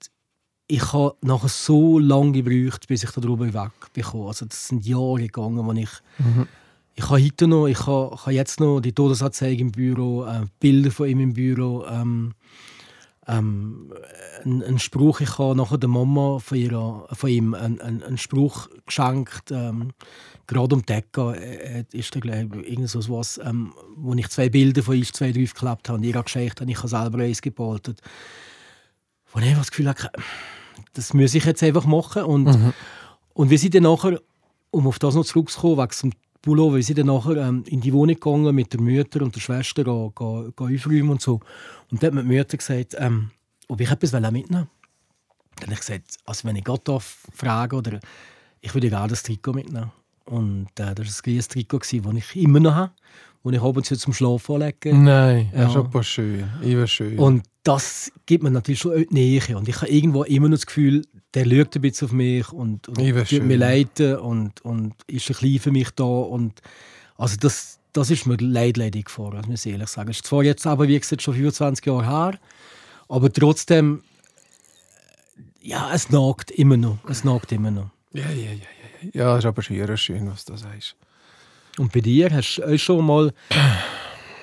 ich 0.68 0.92
habe 0.92 1.16
nachher 1.22 1.48
so 1.48 1.98
lange 1.98 2.42
gebraucht, 2.42 2.86
bis 2.86 3.02
ich 3.02 3.10
darüber 3.10 3.46
wegbekomme. 3.46 4.28
Also 4.28 4.46
das 4.46 4.68
sind 4.68 4.86
Jahre 4.86 5.22
gegangen, 5.22 5.66
wo 5.66 5.72
ich... 5.72 5.90
Ich 7.02 7.08
habe 7.08 7.24
heute 7.24 7.46
noch, 7.46 7.66
ich 7.66 7.86
habe, 7.86 8.14
ich 8.14 8.20
habe 8.20 8.32
jetzt 8.32 8.60
noch 8.60 8.78
die 8.78 8.92
Todesanzeige 8.92 9.62
im 9.62 9.72
Büro, 9.72 10.26
äh, 10.26 10.44
Bilder 10.60 10.90
von 10.90 11.08
ihm 11.08 11.20
im 11.20 11.32
Büro. 11.32 11.86
Ähm, 11.86 12.34
ähm, 13.26 13.90
ein, 14.44 14.62
ein 14.62 14.78
Spruch, 14.78 15.22
ich 15.22 15.38
habe 15.38 15.56
nachher 15.56 15.78
der 15.78 15.88
Mama 15.88 16.40
von, 16.40 16.58
ihrer, 16.58 17.08
von 17.10 17.30
ihm 17.30 17.54
einen, 17.54 17.80
einen, 17.80 18.02
einen 18.02 18.18
Spruch 18.18 18.68
geschenkt, 18.84 19.50
ähm, 19.50 19.92
gerade 20.46 20.74
um 20.74 20.84
die 20.84 20.92
Ecke, 20.92 21.36
äh, 21.40 21.84
ist 21.92 22.14
der, 22.14 22.20
glaube 22.20 22.60
ich, 22.60 22.72
irgend 22.72 22.90
so 22.90 23.00
was, 23.08 23.40
ähm, 23.42 23.72
wo 23.96 24.12
ich 24.12 24.28
zwei 24.28 24.50
Bilder 24.50 24.82
von 24.82 24.98
uns 24.98 25.12
zwei 25.12 25.32
draufgeklebt 25.32 25.88
habe 25.88 25.94
und 25.94 26.04
ihr 26.04 26.22
geschenkt 26.22 26.60
habe, 26.60 26.70
ich 26.70 26.76
habe 26.76 26.88
selber 26.88 27.18
eins 27.20 27.40
gebaltet. 27.40 28.02
Wo 29.32 29.40
ich 29.40 29.54
das 29.54 29.70
Gefühl 29.70 29.88
habe, 29.88 30.10
das 30.92 31.14
muss 31.14 31.34
ich 31.34 31.46
jetzt 31.46 31.62
einfach 31.62 31.86
machen 31.86 32.24
und, 32.24 32.44
Mhm. 32.44 32.74
und 33.32 33.48
wir 33.48 33.58
sind 33.58 33.74
dann 33.74 33.84
nachher, 33.84 34.20
um 34.70 34.86
auf 34.86 34.98
das 34.98 35.14
noch 35.14 35.24
zurückzukommen, 35.24 35.78
wegen 35.78 36.12
Pullover, 36.42 36.76
wir 36.76 36.82
sind 36.82 36.98
dann 36.98 37.06
nachher 37.06 37.36
ähm, 37.36 37.64
in 37.66 37.80
die 37.80 37.92
Wohnung 37.92 38.14
gegangen 38.14 38.54
mit 38.54 38.72
der 38.72 38.80
Mutter 38.80 39.22
und 39.22 39.34
der 39.34 39.40
Schwester 39.40 39.84
gehen, 39.84 40.12
gehen, 40.14 40.52
gehen 40.56 40.76
aufräumen 40.76 41.10
und 41.10 41.20
so. 41.20 41.40
Und 41.90 42.02
dann 42.02 42.16
hat 42.16 42.24
mir 42.24 42.30
die 42.30 42.38
Mutter 42.38 42.56
gesagt, 42.56 42.96
ähm, 42.98 43.30
ob 43.68 43.80
ich 43.80 43.90
etwas 43.90 44.12
mitnehmen 44.12 44.32
will. 44.34 44.66
Dann 45.56 45.66
habe 45.66 45.72
ich 45.74 45.80
gesagt, 45.80 46.16
also 46.24 46.48
wenn 46.48 46.56
ich 46.56 46.64
Gott 46.64 46.88
darf 46.88 47.26
fragen 47.34 47.76
oder 47.76 48.00
ich 48.60 48.72
würde 48.74 48.88
gerne 48.88 49.08
das 49.08 49.22
Trikot 49.22 49.52
mitnehmen. 49.52 49.92
Und 50.24 50.68
äh, 50.78 50.94
das 50.94 51.26
war 51.26 51.32
ein 51.32 51.40
Trikot, 51.40 51.78
das 51.78 51.92
ich 51.92 52.36
immer 52.36 52.60
noch 52.60 52.74
habe, 52.74 52.92
das 53.42 53.52
ich 53.52 53.62
abends 53.62 53.88
zum 53.98 54.12
Schlafen 54.12 54.54
anlege. 54.56 54.94
Nein, 54.94 55.50
das 55.52 55.68
ist 55.68 55.74
Ja. 55.74 55.80
aber 55.80 56.02
schön. 56.02 56.44
War 56.62 56.86
schön. 56.86 57.18
Und 57.18 57.42
das 57.62 58.10
gibt 58.26 58.42
mir 58.42 58.50
natürlich 58.50 58.80
schon 58.80 58.96
die 59.10 59.14
Nähe. 59.14 59.56
Und 59.56 59.68
ich 59.68 59.76
habe 59.80 59.90
irgendwo 59.90 60.24
immer 60.24 60.48
noch 60.48 60.56
das 60.56 60.66
Gefühl, 60.66 61.04
der 61.34 61.44
schaut 61.44 61.76
ein 61.76 61.82
bisschen 61.82 62.06
auf 62.08 62.12
mich 62.12 62.52
und, 62.52 62.88
und 62.88 62.96
tut 62.96 63.28
schön. 63.28 63.46
mir 63.46 63.56
leiden 63.56 64.16
und, 64.18 64.60
und 64.62 64.94
ist 65.06 65.28
ein 65.30 65.36
bisschen 65.40 65.58
für 65.60 65.70
mich 65.70 65.90
da. 65.90 66.04
Und 66.04 66.60
also 67.16 67.36
das, 67.38 67.78
das 67.92 68.10
ist 68.10 68.26
mir 68.26 68.36
leid, 68.36 68.76
leidig 68.76 69.10
vor, 69.10 69.34
muss 69.46 69.64
ich 69.66 69.72
ehrlich 69.72 69.88
sagen. 69.88 70.10
Es 70.10 70.16
ist 70.18 70.26
zwar 70.26 70.42
jetzt 70.42 70.66
aber, 70.66 70.88
wie 70.88 70.98
gesagt, 70.98 71.22
schon 71.22 71.34
25 71.34 71.84
Jahre 71.86 72.06
her, 72.06 72.38
aber 73.08 73.32
trotzdem, 73.32 74.02
ja, 75.62 75.90
es 75.92 76.10
nagt 76.10 76.50
immer 76.50 76.76
noch. 76.76 76.98
Es 77.08 77.24
nagt 77.24 77.52
immer 77.52 77.70
noch. 77.70 77.90
ja, 78.12 78.24
ja, 78.30 78.30
ja, 78.30 78.52
ja. 78.52 79.10
Ja, 79.14 79.38
ist 79.38 79.46
aber 79.46 79.62
schön, 79.62 79.96
schön, 79.96 80.30
was 80.30 80.44
du 80.44 80.56
sagst. 80.56 80.94
Und 81.78 81.92
bei 81.92 82.00
dir 82.00 82.30
hast 82.30 82.56
du 82.56 82.78
schon 82.78 83.04
mal, 83.06 83.32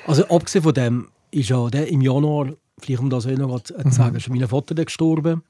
also 0.06 0.28
abgesehen 0.28 0.64
von 0.64 0.74
dem, 0.74 1.08
ist 1.32 1.50
ja 1.50 1.70
der 1.70 1.88
im 1.88 2.02
Januar, 2.02 2.54
vielleicht 2.80 3.02
um 3.02 3.10
das 3.10 3.28
auch 3.28 3.32
noch 3.32 3.62
zu 3.62 3.74
sagen, 3.90 4.16
ist 4.16 4.30
mein 4.30 4.48
Vater 4.48 4.76
gestorben. 4.76 5.44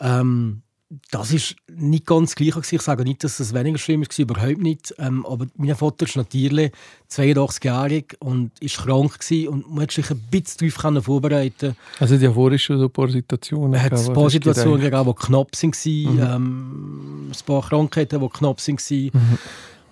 Ähm, 0.00 0.62
das 1.10 1.32
ist 1.32 1.56
nicht 1.68 2.06
ganz 2.06 2.36
gleich. 2.36 2.54
Ich 2.70 2.82
sage 2.82 3.02
nicht, 3.02 3.24
dass 3.24 3.40
es 3.40 3.52
weniger 3.52 3.78
schlimm 3.78 4.02
war, 4.02 4.18
überhaupt 4.18 4.58
nicht. 4.58 4.94
Ähm, 4.98 5.26
aber 5.26 5.46
mein 5.56 5.74
Vater 5.74 6.06
ist 6.06 6.16
natürlich 6.16 6.70
82-jährig 7.10 8.16
und 8.20 8.52
ist 8.60 8.76
krank 8.78 9.18
gewesen 9.18 9.48
und 9.48 9.74
man 9.74 9.88
sich 9.88 10.08
ein 10.10 10.20
bisschen 10.30 10.72
darauf 10.80 11.04
vorbereiten. 11.04 11.76
Also, 11.98 12.14
ja 12.14 12.32
vorher 12.32 12.58
schon 12.58 12.78
so 12.78 12.84
ein 12.84 12.90
paar 12.92 13.08
Situationen. 13.08 13.74
Es 13.74 13.82
hat 13.82 13.92
ein 13.94 14.14
paar 14.14 14.24
das 14.24 14.32
Situationen 14.32 14.80
gegeben, 14.80 15.04
die 15.06 15.26
knapp 15.26 15.50
waren. 15.52 16.18
Ähm, 16.36 17.30
ein 17.30 17.46
paar 17.46 17.62
Krankheiten, 17.62 18.20
die 18.20 18.28
knapp 18.28 18.58
waren. 18.68 19.10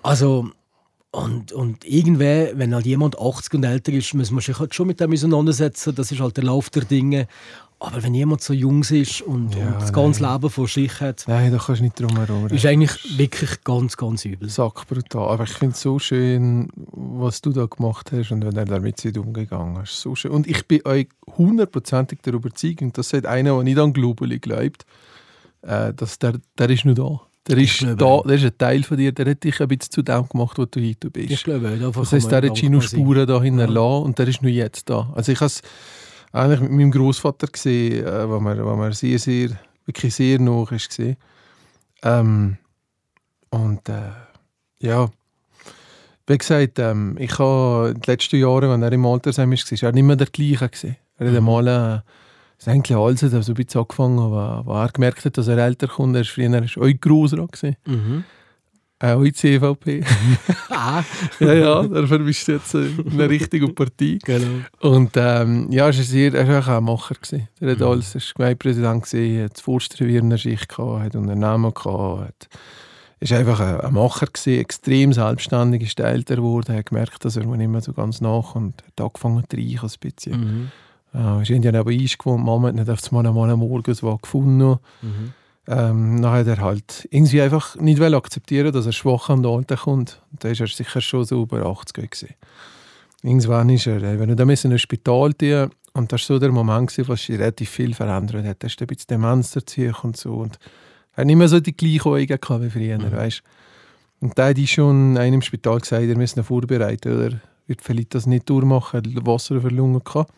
Also, 0.03 0.51
und, 1.15 1.53
und 1.53 1.85
irgendwann, 1.85 2.59
wenn 2.59 2.75
halt 2.75 2.87
jemand 2.87 3.19
80 3.19 3.55
und 3.55 3.65
älter 3.65 3.93
ist, 3.93 4.15
muss 4.15 4.33
man 4.33 4.41
sich 4.41 4.59
halt 4.59 4.75
schon 4.75 4.89
mit 4.89 4.99
dem 4.99 5.13
auseinandersetzen. 5.13 5.95
Das 5.95 6.11
ist 6.11 6.21
halt 6.21 6.37
der 6.37 6.45
Lauf 6.45 6.71
der 6.71 6.85
Dinge. 6.85 7.29
Aber 7.79 8.03
wenn 8.03 8.15
jemand 8.15 8.41
so 8.41 8.53
jung 8.53 8.83
ist 8.83 9.21
und, 9.23 9.55
Ja, 9.55 9.67
und 9.67 9.75
das 9.83 9.93
ganze 9.93 10.25
Leben 10.25 10.51
vor 10.51 10.67
sich 10.67 11.01
hat, 11.01 11.25
Nein, 11.29 11.53
da 11.53 11.59
kannst 11.59 11.81
du 11.81 11.85
nicht 11.85 12.01
drum 12.01 12.17
herum. 12.17 12.47
ist 12.49 12.67
eigentlich 12.67 13.19
wirklich 13.19 13.63
ganz, 13.63 13.97
ganz 13.97 14.25
übel. 14.25 14.49
Sackbrutal. 14.49 15.29
Aber 15.29 15.45
ich 15.45 15.51
finde 15.51 15.75
es 15.75 15.83
so 15.83 15.99
schön, 15.99 16.69
was 16.75 17.41
du 17.43 17.53
da 17.53 17.67
gemacht 17.67 18.11
hast 18.11 18.33
und 18.33 18.45
wenn 18.45 18.57
er 18.57 18.65
damit 18.65 19.01
seid 19.01 19.17
umgegangen 19.17 19.79
hast. 19.79 20.01
So 20.01 20.17
schön. 20.17 20.33
Und 20.33 20.49
ich 20.49 20.67
bin 20.67 20.81
euch 20.85 21.09
hundertprozentig 21.37 22.23
der 22.23 22.35
Überzeugung, 22.35 22.93
dass 22.93 23.11
sagt 23.11 23.27
einer, 23.27 23.55
der 23.55 23.63
nicht 23.63 23.79
an 23.79 23.93
Globuli 23.93 24.41
glaubt, 24.41 24.85
äh, 25.63 25.93
dass 25.95 26.19
der, 26.19 26.41
der 26.59 26.71
ist 26.71 26.85
nur 26.85 26.95
da. 26.95 27.21
Der 27.47 27.59
ist 27.59 27.79
glaube 27.79 27.97
da, 27.97 28.23
der 28.27 28.37
ist 28.37 28.45
ein 28.45 28.57
Teil 28.57 28.83
von 28.83 28.97
dir, 28.97 29.13
der 29.13 29.31
hat 29.31 29.45
dich 29.45 29.61
ein 29.61 29.69
bisschen 29.69 29.91
zu 29.91 30.03
dem 30.03 30.27
gemacht, 30.29 30.57
was 30.59 30.71
du 30.71 30.81
heute 30.81 31.11
bist. 31.11 31.31
Ich 31.31 31.45
glaube, 31.45 31.77
Das 31.79 32.11
man 32.11 32.31
der 32.31 32.51
hat 32.51 32.57
sein. 32.57 32.81
Spuren 32.81 33.27
da 33.27 33.43
hinterlassen 33.43 34.05
und 34.05 34.19
der 34.19 34.29
ist 34.29 34.41
nur 34.41 34.51
jetzt 34.51 34.89
da. 34.89 35.13
Also 35.15 35.33
ich 35.33 35.41
habe 35.41 35.47
es 35.47 35.61
eigentlich 36.33 36.61
mit 36.61 36.71
meinem 36.73 36.91
Großvater 36.91 37.47
gesehen, 37.49 38.07
äh, 38.07 38.29
wo 38.29 38.41
man, 38.41 38.65
wo 38.65 38.75
man 38.75 38.93
sehr, 38.93 39.19
sehr, 39.19 39.51
wirklich 39.85 40.15
sehr 40.15 40.41
nah 40.41 40.65
ist. 40.71 40.99
Ähm, 42.03 42.57
und 43.51 43.89
äh, 43.89 44.11
ja, 44.81 45.11
wie 46.27 46.39
gesagt, 46.39 46.79
ähm, 46.79 47.17
ich 47.19 47.39
habe 47.39 47.95
die 47.95 48.11
letzten 48.11 48.37
Jahre, 48.37 48.71
wenn 48.71 48.83
er 48.83 48.93
im 48.93 49.05
Altersheim 49.05 49.51
war, 49.51 49.59
war 49.59 49.89
er 49.89 49.93
nicht 49.93 50.03
mehr 50.03 50.17
der 50.17 50.27
gleiche. 50.29 50.69
Gewesen. 50.69 50.97
Er 51.19 51.29
hat 51.29 51.37
einmal 51.37 51.69
äh, 51.69 52.01
das 52.59 52.69
eigentlich 52.69 52.97
alles 52.97 53.23
hat 53.23 53.31
so 53.31 53.53
ein 53.53 53.55
bisschen 53.55 53.81
angefangen, 53.81 54.19
wo, 54.19 54.63
wo 54.67 54.73
er 54.75 54.89
gemerkt 54.93 55.25
hat, 55.25 55.37
dass 55.37 55.49
er 55.49 55.59
älter 55.59 55.89
kommt. 55.89 56.15
Er 56.17 56.21
war 56.21 56.25
früher 56.25 56.53
er 56.53 56.63
war 56.63 56.83
auch 56.89 57.01
Grossrat, 57.01 57.53
gewesen, 57.53 57.77
Mhm. 57.87 58.25
auch 59.01 59.23
in 59.23 59.35
CVP. 59.35 60.03
Ah, 60.71 61.03
ja, 61.41 61.53
ja, 61.55 61.83
bist 61.83 62.49
du 62.49 62.53
jetzt 62.53 62.75
äh, 62.75 62.87
in 62.87 63.13
einer 63.13 63.29
richtigen 63.31 63.75
Partei. 63.75 64.19
genau. 64.23 64.65
Und 64.81 65.13
ähm, 65.17 65.69
ja, 65.71 65.85
er 65.87 65.95
war 65.97 66.03
sehr, 66.05 66.35
er 66.35 66.49
war 66.49 66.63
auch 66.63 66.79
ein 66.79 66.85
Macher. 66.85 67.15
Gewesen. 67.15 67.49
Er 67.61 67.71
hat 67.73 67.83
alles, 67.83 68.15
er 68.15 68.21
war 68.21 68.29
Gemeindepräsident, 68.37 69.05
gewesen, 69.05 69.45
hat 69.45 69.53
das 69.55 69.61
Forstrevier 69.63 70.21
in 70.21 70.31
der 70.31 70.39
Schicht 70.39 70.69
gehabt, 70.69 71.05
hat 71.05 71.17
Unternehmen 71.17 71.73
gehabt, 71.73 72.21
hat, 72.21 72.49
ist 73.21 73.33
einfach 73.33 73.61
ein, 73.61 73.81
ein 73.81 73.95
Macher 73.95 74.27
gewesen, 74.27 74.61
extrem 74.61 75.13
selbstständig, 75.13 75.83
ist 75.83 76.01
älter 76.01 76.37
geworden, 76.37 76.77
hat 76.77 76.87
gemerkt, 76.87 77.25
dass 77.25 77.37
er 77.37 77.47
mir 77.47 77.57
nicht 77.57 77.71
mehr 77.71 77.81
so 77.81 77.93
ganz 77.93 78.21
nach 78.21 78.55
und 78.55 78.75
hat 78.87 79.01
angefangen 79.01 79.45
zu 79.49 79.57
reichen 79.57 79.89
ein 79.89 80.13
bisschen. 80.13 80.41
Mhm. 80.41 80.71
Äh, 81.15 81.43
ist 81.43 81.51
neben 81.51 81.77
uns 81.77 82.19
gewohnt, 82.19 82.45
Mama 82.45 82.69
hat 82.69 82.75
nicht 82.75 82.91
auf 82.91 83.13
einmal 83.13 83.51
am 83.51 83.59
Morgen 83.61 83.95
so 83.95 84.17
gefunden. 84.17 84.79
Mhm. 85.03 85.33
Ähm, 85.67 86.21
dann 86.21 86.33
hat 86.33 86.47
er 86.47 86.59
halt 86.59 87.09
irgendwie 87.11 87.41
einfach 87.41 87.77
nicht 87.77 88.01
akzeptieren, 88.03 88.73
dass 88.73 88.87
er 88.87 88.93
schwach 88.93 89.31
an 89.31 89.43
den 89.43 89.51
Alten 89.51 89.77
kommt. 89.77 90.21
Da 90.33 90.51
war 90.51 90.61
er 90.61 90.67
sicher 90.67 91.01
schon 91.01 91.25
so 91.25 91.43
über 91.43 91.65
80 91.65 91.95
gewesen. 91.95 92.35
Irgendwann 93.23 93.71
ist 93.71 93.87
er, 93.87 94.03
äh, 94.03 94.19
wenn 94.19 94.29
er 94.29 94.37
dann 94.37 94.51
in 94.51 94.73
ein 94.73 94.79
Spital 94.79 95.33
tun 95.33 95.71
und 95.95 96.13
das 96.13 96.29
war 96.29 96.35
so 96.35 96.39
der 96.41 96.51
Moment, 96.51 96.91
gewesen, 96.91 97.09
wo 97.09 97.15
sich 97.15 97.31
relativ 97.31 97.71
viel 97.71 97.95
verändert 97.95 98.45
hat. 98.45 98.63
Er 98.63 98.67
ist 98.67 98.81
ein 98.81 98.87
bisschen 98.89 99.07
Demenz 99.09 99.53
dazu 99.53 99.93
und 100.03 100.17
so. 100.17 100.35
Und 100.35 100.59
er 101.13 101.19
hat 101.19 101.27
nicht 101.27 101.37
mehr 101.37 101.49
so 101.49 101.61
die 101.61 101.77
gleichen 101.77 102.09
Augen 102.09 102.63
wie 102.63 102.71
früher, 102.71 103.13
weißt? 103.13 103.43
Und 104.21 104.39
da 104.39 104.49
hat 104.49 104.59
ich 104.59 104.73
schon 104.73 105.17
einem 105.17 105.35
im 105.35 105.43
Spital 105.43 105.79
gesagt, 105.79 106.03
er 106.03 106.17
müsse 106.17 106.41
ihn 106.41 106.45
vorbereiten, 106.45 107.17
oder? 107.17 107.41
Wird 107.67 107.81
vielleicht 107.81 108.15
das 108.15 108.27
nicht 108.27 108.51
durchmachen, 108.51 109.03
er 109.05 109.11
hat 109.11 109.27
Wasser 109.27 109.57
auf 109.57 109.63
der 109.63 109.71
Lunge 109.71 110.01
gehabt. 110.01 110.33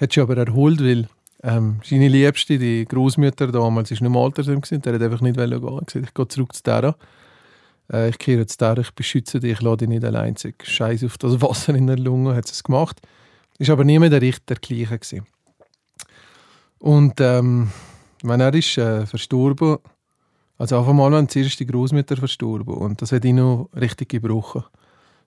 Hat 0.00 0.12
sich 0.12 0.22
aber 0.22 0.36
erholt, 0.36 0.82
weil 0.82 1.08
ähm, 1.42 1.80
seine 1.84 2.08
Liebste, 2.08 2.58
die 2.58 2.84
Großmutter 2.86 3.48
damals, 3.52 3.90
ist 3.90 4.00
nicht 4.00 4.08
im 4.08 4.16
Altersheim 4.16 4.60
gewesen, 4.60 4.82
der 4.82 4.94
hat 4.94 5.02
einfach 5.02 5.20
nicht 5.20 5.36
wollen 5.36 5.60
gehen. 5.60 5.80
Gesagt, 5.84 6.06
ich 6.06 6.14
gehe 6.14 6.28
zurück 6.28 6.54
zu 6.54 6.62
Dara. 6.62 6.96
Äh, 7.92 8.08
ich 8.08 8.18
kehre 8.18 8.46
zu 8.46 8.56
Dara, 8.56 8.80
ich 8.80 8.92
beschütze 8.92 9.40
dich, 9.40 9.52
ich 9.52 9.60
lade 9.60 9.78
dich 9.78 9.88
nicht 9.88 10.04
allein. 10.04 10.34
Scheiß 10.62 11.04
auf 11.04 11.18
das 11.18 11.40
Wasser 11.42 11.74
in 11.74 11.86
der 11.86 11.98
Lunge, 11.98 12.34
hat 12.34 12.50
es 12.50 12.62
gemacht. 12.62 13.00
Ist 13.58 13.70
aber 13.70 13.84
nie 13.84 13.98
mehr 13.98 14.08
der 14.08 14.22
Richter 14.22 14.54
der 14.54 14.56
Gleiche 14.56 14.98
gewesen. 14.98 15.26
Und 16.78 17.20
ähm, 17.20 17.70
wenn 18.22 18.40
er 18.40 18.54
ist 18.54 18.78
äh, 18.78 19.06
verstorben, 19.06 19.78
also 20.56 20.78
auf 20.78 20.88
einmal, 20.88 21.12
wenn 21.12 21.26
die 21.26 21.66
Großmutter 21.66 22.16
verstorben 22.16 22.74
und 22.74 23.00
das 23.00 23.12
hat 23.12 23.24
ihn 23.24 23.36
noch 23.36 23.68
richtig 23.78 24.10
gebrochen. 24.10 24.64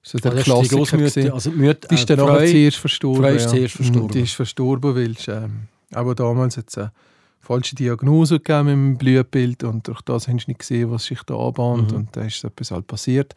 Das 0.03 0.13
ist 0.15 0.25
der 0.25 0.31
Also 0.33 0.61
das 0.61 0.69
die 0.89 0.97
gewesen. 0.97 1.31
also 1.31 1.49
die 1.51 1.57
Mutter, 1.57 1.87
Die 1.87 1.95
ist 1.95 2.09
äh, 2.09 2.15
dann 2.15 2.27
Frau- 2.27 2.37
zuerst 2.45 2.77
verstorben. 2.77 3.23
Frau 3.23 3.29
ist 3.31 3.43
ja. 3.43 3.49
zuerst 3.49 3.75
verstorben. 3.75 4.07
Die 4.09 4.19
ist 4.21 4.33
verstorben, 4.33 4.95
weil 4.95 5.11
es, 5.11 5.27
ähm, 5.27 5.67
aber 5.93 6.13
damals 6.15 6.57
hat 6.57 6.65
es 6.69 6.77
eine 6.77 6.91
falsche 7.39 7.75
Diagnose 7.75 8.39
gegeben 8.39 8.67
dem 8.67 8.97
Blutbild 8.97 9.63
und 9.63 9.87
durch 9.87 10.01
das 10.01 10.27
haben 10.27 10.39
sie 10.39 10.45
nicht 10.47 10.59
gesehen, 10.59 10.91
was 10.91 11.05
sich 11.05 11.21
da 11.23 11.35
anbahnt 11.35 11.91
Mhm. 11.91 11.97
und 11.97 12.15
da 12.15 12.21
ist 12.21 12.43
etwas 12.43 12.71
halt 12.71 12.87
passiert. 12.87 13.33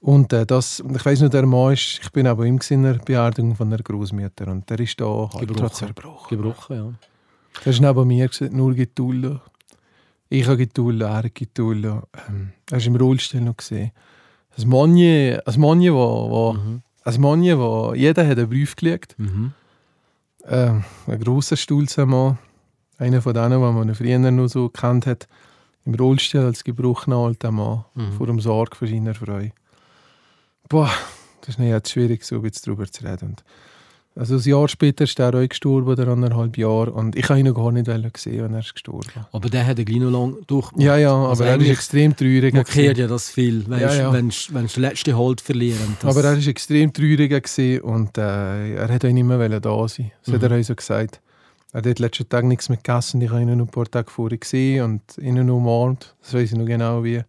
Und 0.00 0.32
äh, 0.32 0.44
das, 0.44 0.82
ich 0.94 1.04
weiß 1.04 1.20
noch, 1.22 1.30
der 1.30 1.46
Mann 1.46 1.72
ist, 1.72 2.00
ich 2.02 2.10
bin 2.12 2.26
aber 2.26 2.44
ihm 2.44 2.58
in 2.68 2.82
der 2.82 2.94
Beerdigung 2.94 3.54
von 3.54 3.70
der 3.70 3.78
Großmutter 3.78 4.48
und 4.48 4.68
der 4.68 4.80
ist 4.80 5.00
da 5.00 5.06
halt 5.32 5.48
Gebrochen. 5.48 5.72
zerbrochen. 5.74 6.36
gebrochen, 6.36 6.76
ja. 6.76 6.92
Er 7.64 7.70
ist 7.70 7.80
neben 7.80 8.06
mir 8.08 8.28
gesagt, 8.28 8.52
nur 8.52 8.74
Getullo. 8.74 9.40
Ich 10.28 10.44
habe 10.46 10.56
Getullo, 10.58 11.06
er 11.06 11.14
hat 11.22 11.34
Getullo. 11.34 12.02
Ähm, 12.28 12.50
er 12.70 12.78
ist 12.78 12.86
im 12.86 12.96
Rollstuhl 12.96 13.40
noch 13.40 13.56
gesehen. 13.56 13.92
Ein 14.58 14.68
Manje, 14.68 15.42
ein 15.46 15.60
Manje, 15.60 15.92
wo, 15.94 16.30
wo, 16.30 16.52
Mhm. 16.54 16.82
ein 17.04 17.20
Manje, 17.20 17.58
wo 17.58 17.92
jeder 17.94 18.26
hat 18.26 18.38
einen 18.38 18.48
Brief 18.48 18.76
gelegt. 18.76 19.14
Mhm. 19.18 19.52
Äh, 20.44 20.70
ein 21.06 21.20
grosser 21.20 21.56
Stulzenmann. 21.56 22.38
Einer 22.98 23.20
von 23.22 23.34
denen, 23.34 23.50
den 23.60 23.74
man 23.74 23.94
früher 23.94 24.18
noch 24.18 24.46
so 24.48 24.68
kennt 24.68 25.06
hat. 25.06 25.26
Im 25.84 25.94
Rollstuhl 25.94 26.42
als 26.44 26.62
gebrochener 26.64 27.16
alter 27.16 27.50
Mann. 27.50 27.84
Mhm. 27.94 28.12
Vor 28.12 28.26
dem 28.26 28.40
Sorg 28.40 28.76
für 28.76 28.86
seine 28.86 29.14
Frau. 29.14 29.40
Boah, 30.68 30.90
das 31.40 31.50
ist 31.50 31.58
nicht 31.58 31.70
jetzt 31.70 31.90
schwierig, 31.90 32.24
so 32.24 32.42
jetzt 32.44 32.66
darüber 32.66 32.86
zu 32.86 33.04
reden. 33.04 33.30
Und 33.30 33.44
also 34.16 34.36
ein 34.36 34.40
Jahr 34.42 34.68
später 34.68 35.04
ist 35.04 35.18
er 35.18 35.34
auch 35.34 35.48
gestorben, 35.48 35.88
oder 35.88 36.06
anderthalb 36.08 36.56
Jahre. 36.56 36.92
Und 36.92 37.16
ich 37.16 37.28
habe 37.28 37.40
ihn 37.40 37.46
noch 37.46 37.54
gar 37.54 37.72
nicht 37.72 37.86
sehen, 38.18 38.44
wenn 38.44 38.52
er 38.54 38.60
ist 38.60 38.72
gestorben 38.72 39.08
Aber 39.32 39.48
der 39.50 39.66
hat 39.66 39.78
ja 39.78 39.84
gleich 39.84 39.98
noch 40.00 40.10
lange 40.10 40.36
durch. 40.46 40.70
Ja, 40.76 40.96
ja, 40.96 41.12
Also 41.14 41.42
aber 41.44 41.52
er 41.52 41.60
ist 41.60 41.68
extrem 41.68 42.14
traurig. 42.14 42.54
markiert 42.54 42.96
ja 42.98 43.06
das 43.08 43.28
viel, 43.30 43.68
weißt, 43.68 43.82
Ja, 43.82 43.94
ja. 43.94 44.12
wenn 44.12 44.28
du 44.28 44.34
wenn 44.50 44.62
das 44.62 44.76
letzte 44.76 45.18
Halt 45.18 45.40
verlieren. 45.40 45.96
Aber 46.02 46.22
er 46.22 46.36
war 46.36 46.46
extrem 46.46 46.92
traurig 46.92 47.28
gewesen 47.30 47.80
und 47.82 48.16
äh, 48.18 48.74
er 48.76 48.88
hat 48.88 49.04
auch 49.04 49.10
nicht 49.10 49.24
mehr 49.24 49.60
da 49.60 49.88
sein. 49.88 50.12
Das 50.24 50.32
hat 50.34 50.42
Mhm. 50.42 50.50
er 50.52 50.60
auch 50.60 50.64
so 50.64 50.74
gesagt. 50.76 51.20
Er 51.72 51.82
hat 51.82 51.98
letzten 51.98 52.28
Tag 52.28 52.44
nichts 52.44 52.68
mehr 52.68 52.78
gegessen. 52.78 53.20
Ich 53.20 53.30
habe 53.30 53.42
ihn 53.42 53.48
noch 53.58 53.64
ein 53.66 53.68
paar 53.68 53.86
Tage 53.90 54.08
vorher 54.08 54.38
gesehen 54.38 54.84
und 54.84 55.02
ihn 55.18 55.44
noch 55.44 55.56
umarmt. 55.56 56.14
Das 56.22 56.34
weiß 56.34 56.52
ich 56.52 56.56
noch 56.58 56.66
genau 56.66 57.02
wie. 57.02 57.20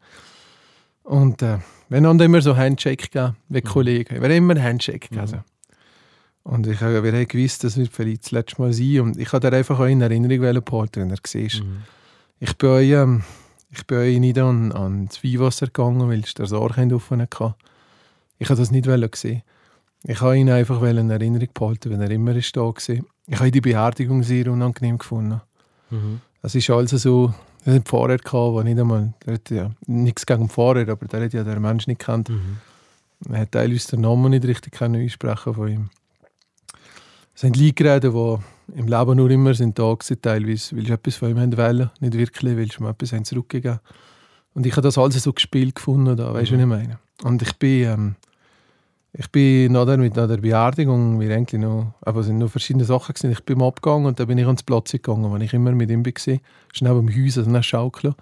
Und 1.04 1.42
äh, 1.42 1.58
wir 1.90 2.02
haben 2.02 2.20
immer 2.20 2.42
so 2.42 2.56
Handshake 2.56 3.08
gegeben, 3.10 3.36
wie 3.50 3.60
Mhm. 3.60 3.64
Kollegen. 3.64 4.16
Wir 4.16 4.22
haben 4.22 4.32
immer 4.32 4.62
Handshake 4.62 5.10
gegeben. 5.10 5.44
Und 6.48 6.68
ich, 6.68 6.80
habe- 6.80 7.04
wir 7.04 7.12
haben 7.12 7.28
gewusst, 7.28 7.64
das 7.64 7.76
wird 7.76 7.92
vielleicht 7.92 8.26
das 8.26 8.32
letzte 8.32 8.62
Mal 8.62 8.72
sein. 8.72 9.00
Und 9.02 9.18
ich 9.18 9.34
wollte 9.34 9.52
einfach 9.52 9.80
auch 9.80 9.86
in 9.86 10.02
Erinnerung 10.02 10.64
behalten, 10.64 11.02
wenn 11.02 11.10
er 11.10 11.18
siehst. 11.26 11.64
Mhm. 11.64 11.78
Ich 12.40 12.56
bin 12.58 12.70
euch, 12.70 12.90
ähm, 12.92 13.24
ich 13.72 13.86
bin 13.88 13.98
euch 13.98 14.20
nicht 14.20 14.38
an, 14.38 14.72
an 14.72 15.08
das 15.08 15.24
Weihwasser 15.24 15.66
gegangen, 15.66 16.08
weil 16.08 16.20
ich 16.20 16.34
das 16.36 16.54
Archind 16.54 16.94
offen 16.94 17.22
hatte. 17.22 17.56
Ich 18.38 18.48
habe 18.50 18.60
das 18.60 18.70
nicht 18.70 18.86
sehen. 19.16 19.42
Ich 20.04 20.22
habe 20.22 20.38
ihn 20.38 20.50
einfach 20.52 20.82
in 20.84 21.10
Erinnerung 21.10 21.50
behalten, 21.52 21.90
wenn 21.90 22.02
er 22.02 22.12
immer 22.12 22.36
ist 22.36 22.56
da 22.56 22.62
war. 22.62 22.74
Ich 22.78 23.40
habe 23.40 23.50
die 23.52 23.62
Beerdigung 23.62 24.22
sehr 24.22 24.52
unangenehm 24.52 25.00
gefunden. 25.00 25.42
Mhm. 25.90 26.22
Es 26.44 26.54
ist 26.54 26.70
also 26.70 26.98
so, 26.98 27.34
es 27.66 27.74
hat 27.74 27.86
Pfarrer 27.88 28.18
gehabt, 28.18 28.56
der 28.58 28.64
nicht 28.66 28.80
einmal, 28.80 29.14
der 29.26 29.34
hat 29.34 29.50
ja 29.50 29.72
nichts 29.88 30.28
gegen 30.28 30.42
den 30.42 30.50
Pfarrer, 30.50 30.88
aber 30.88 31.08
der 31.08 31.24
hat 31.26 31.34
ja 31.34 31.44
den 31.44 31.60
Mensch 31.60 31.88
nicht 31.88 31.98
gekannt. 32.00 32.30
Mhm. 32.30 32.58
Er 33.34 33.40
hat 33.42 33.52
teilweise 33.54 33.90
den 33.92 34.02
Namen 34.02 34.30
nicht 34.30 34.46
richtig 34.46 34.80
aussprechen 34.80 35.54
von 35.56 35.68
ihm. 35.68 35.90
Es 37.36 37.42
sind 37.42 37.58
Leute 37.58 37.74
geredet, 37.74 38.14
die 38.14 38.80
im 38.80 38.88
Leben 38.88 39.18
nur 39.18 39.30
immer 39.30 39.54
sind 39.54 39.78
da 39.78 39.84
waren, 39.84 40.22
teilweise, 40.22 40.76
weil 40.76 40.86
sie 40.86 40.94
etwas 40.94 41.18
von 41.18 41.30
ihm 41.30 41.40
haben 41.40 41.58
wollen, 41.58 41.92
nicht 42.00 42.18
wirklich, 42.18 42.58
weil 42.58 42.72
sie 42.72 42.82
mir 42.82 42.90
etwas 42.90 43.12
haben 43.12 43.26
zurückgegeben 43.26 43.80
Und 44.54 44.66
ich 44.66 44.72
habe 44.72 44.84
das 44.84 44.98
alles 44.98 45.22
so 45.22 45.34
gespielt 45.34 45.76
gefunden, 45.76 46.16
da, 46.16 46.34
weißt 46.34 46.52
du, 46.52 46.56
was 46.56 46.62
ich 46.62 46.66
meine? 46.66 46.98
Und 47.24 47.42
ich 47.42 47.54
bin, 47.58 47.84
ähm, 47.84 48.16
ich 49.12 49.30
bin 49.32 49.74
nachher 49.74 49.98
mit 49.98 50.16
nach 50.16 50.30
der 50.30 50.38
Beerdigung, 50.38 51.20
wir 51.20 51.36
eigentlich 51.36 51.62
noch, 51.62 51.94
aber 52.02 52.22
es 52.22 52.28
sind 52.28 52.38
noch 52.38 52.50
verschiedene 52.50 52.86
Sachen 52.86 53.14
gewesen. 53.14 53.32
Ich 53.32 53.44
bin 53.44 53.62
abgegangen 53.62 54.06
und 54.06 54.18
dann 54.18 54.28
bin 54.28 54.38
ich 54.38 54.46
ans 54.46 54.64
Platz 54.64 54.92
gegangen, 54.94 55.30
wo 55.30 55.36
ich 55.36 55.54
immer 55.54 55.74
mit 55.74 55.92
ihm 55.92 56.06
war. 56.06 56.40
Neben 56.82 57.08
dem 57.08 57.26
Haus, 57.26 57.38
also 57.38 57.50
eine 57.50 57.64
Schaukel. 57.64 58.16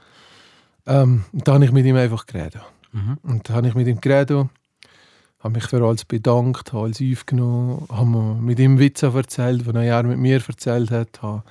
Ähm, 0.88 1.24
und 1.32 1.48
da 1.48 1.54
habe 1.54 1.66
ich 1.66 1.72
mit 1.72 1.86
ihm 1.86 1.96
einfach 1.96 2.26
geredet. 2.26 2.62
Mhm. 2.92 3.18
Und 3.22 3.48
da 3.48 3.54
habe 3.54 3.68
ich 3.68 3.76
mit 3.76 3.88
ihm 3.88 4.02
geredet, 4.02 4.50
habe 5.44 5.56
mich 5.56 5.66
für 5.66 5.84
alles 5.84 6.06
bedankt, 6.06 6.72
habe 6.72 6.86
alles 6.86 7.02
aufgenommen, 7.02 7.86
habe 7.92 8.42
mit 8.42 8.60
ihm 8.60 8.80
Witze 8.80 9.08
erzählt, 9.14 9.66
die 9.68 9.76
er 9.76 10.04
mit 10.04 10.18
mir 10.18 10.42
erzählt 10.48 10.90
hat, 10.90 11.22
habe 11.22 11.44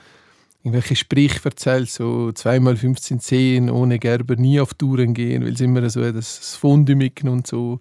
irgendwelche 0.63 0.97
Sprüche 0.97 1.41
erzählt, 1.45 1.91
so 1.91 2.33
zweimal 2.33 2.77
15 2.77 3.21
10 3.21 3.71
ohne 3.71 3.99
Gerber 3.99 4.37
nie 4.37 4.61
auf 4.61 4.75
Touren 4.75 5.13
gehen, 5.13 5.45
weil 5.45 5.53
es 5.53 5.61
immer 5.61 5.89
so 5.91 6.11
das, 6.11 6.57
Funde 6.57 6.95
mitgenommen 6.95 7.41
und 7.41 7.47
so. 7.47 7.81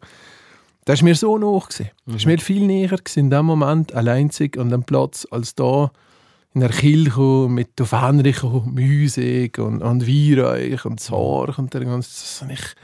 Das 0.84 1.00
war 1.00 1.06
mir 1.06 1.16
so 1.16 1.38
noch. 1.38 1.70
gewesen. 1.70 1.92
Das 2.08 2.26
war 2.26 2.32
mir 2.32 2.40
viel 2.40 2.66
näher 2.66 2.98
in 3.16 3.30
dem 3.30 3.46
Moment, 3.46 3.94
alleinzig 3.94 4.58
an 4.58 4.70
dem 4.70 4.84
Platz, 4.84 5.28
als 5.30 5.56
da 5.56 5.92
in 6.54 6.62
der 6.62 6.72
Kirche 6.72 7.48
mit 7.48 7.80
der 7.80 7.86
fähnlichen 7.86 8.74
Musik 8.74 9.60
und, 9.60 9.82
und 9.82 10.08
Weihrauch 10.08 10.86
und 10.86 11.00
Zorg 11.00 11.58
und 11.58 11.74
der 11.74 11.86
ganze... 11.86 12.10
Das 12.10 12.42
habe 12.42 12.54
ich, 12.54 12.76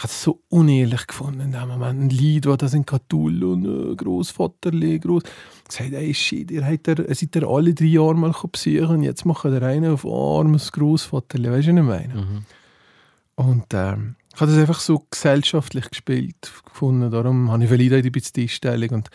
ich 0.00 0.04
habe 0.04 0.12
es 0.12 0.22
so 0.22 0.40
unehrlich 0.48 1.06
gefunden 1.06 1.40
in 1.40 1.52
dem 1.52 1.68
Moment. 1.68 2.00
Ein 2.00 2.08
Lied, 2.08 2.46
das 2.46 2.56
das 2.56 2.72
in 2.72 2.86
Cthulhu 2.86 3.52
und 3.52 3.66
äh, 3.66 3.94
Großvaterli, 3.96 4.98
groß 4.98 5.22
gesagt, 5.68 5.92
ey 5.92 6.14
shit, 6.14 6.50
ihr 6.50 6.64
habt 6.64 6.88
ihr, 6.88 7.14
seid 7.14 7.36
ihr 7.36 7.46
alle 7.46 7.74
drei 7.74 7.84
Jahre 7.84 8.14
mal 8.14 8.34
besuchen 8.50 8.86
und 8.86 9.02
jetzt 9.02 9.26
macht 9.26 9.44
ihr 9.44 9.60
einen 9.62 9.92
auf 9.92 10.06
armes 10.06 10.72
Großvaterli, 10.72 11.50
weißt 11.50 11.68
du, 11.68 11.72
was 11.72 11.80
ich 11.80 11.86
meine? 11.86 12.14
Mhm. 12.14 12.44
Und 13.34 13.66
ähm, 13.74 14.16
ich 14.34 14.40
habe 14.40 14.50
das 14.50 14.60
einfach 14.60 14.80
so 14.80 15.04
gesellschaftlich 15.10 15.90
gespielt 15.90 16.50
gefunden. 16.64 17.10
Darum 17.10 17.50
habe 17.50 17.64
ich 17.64 17.68
vielleicht 17.68 18.06
ein 18.06 18.10
bisschen 18.10 18.32
die 18.36 18.42
Einstellung. 18.44 18.90
Und 18.90 19.10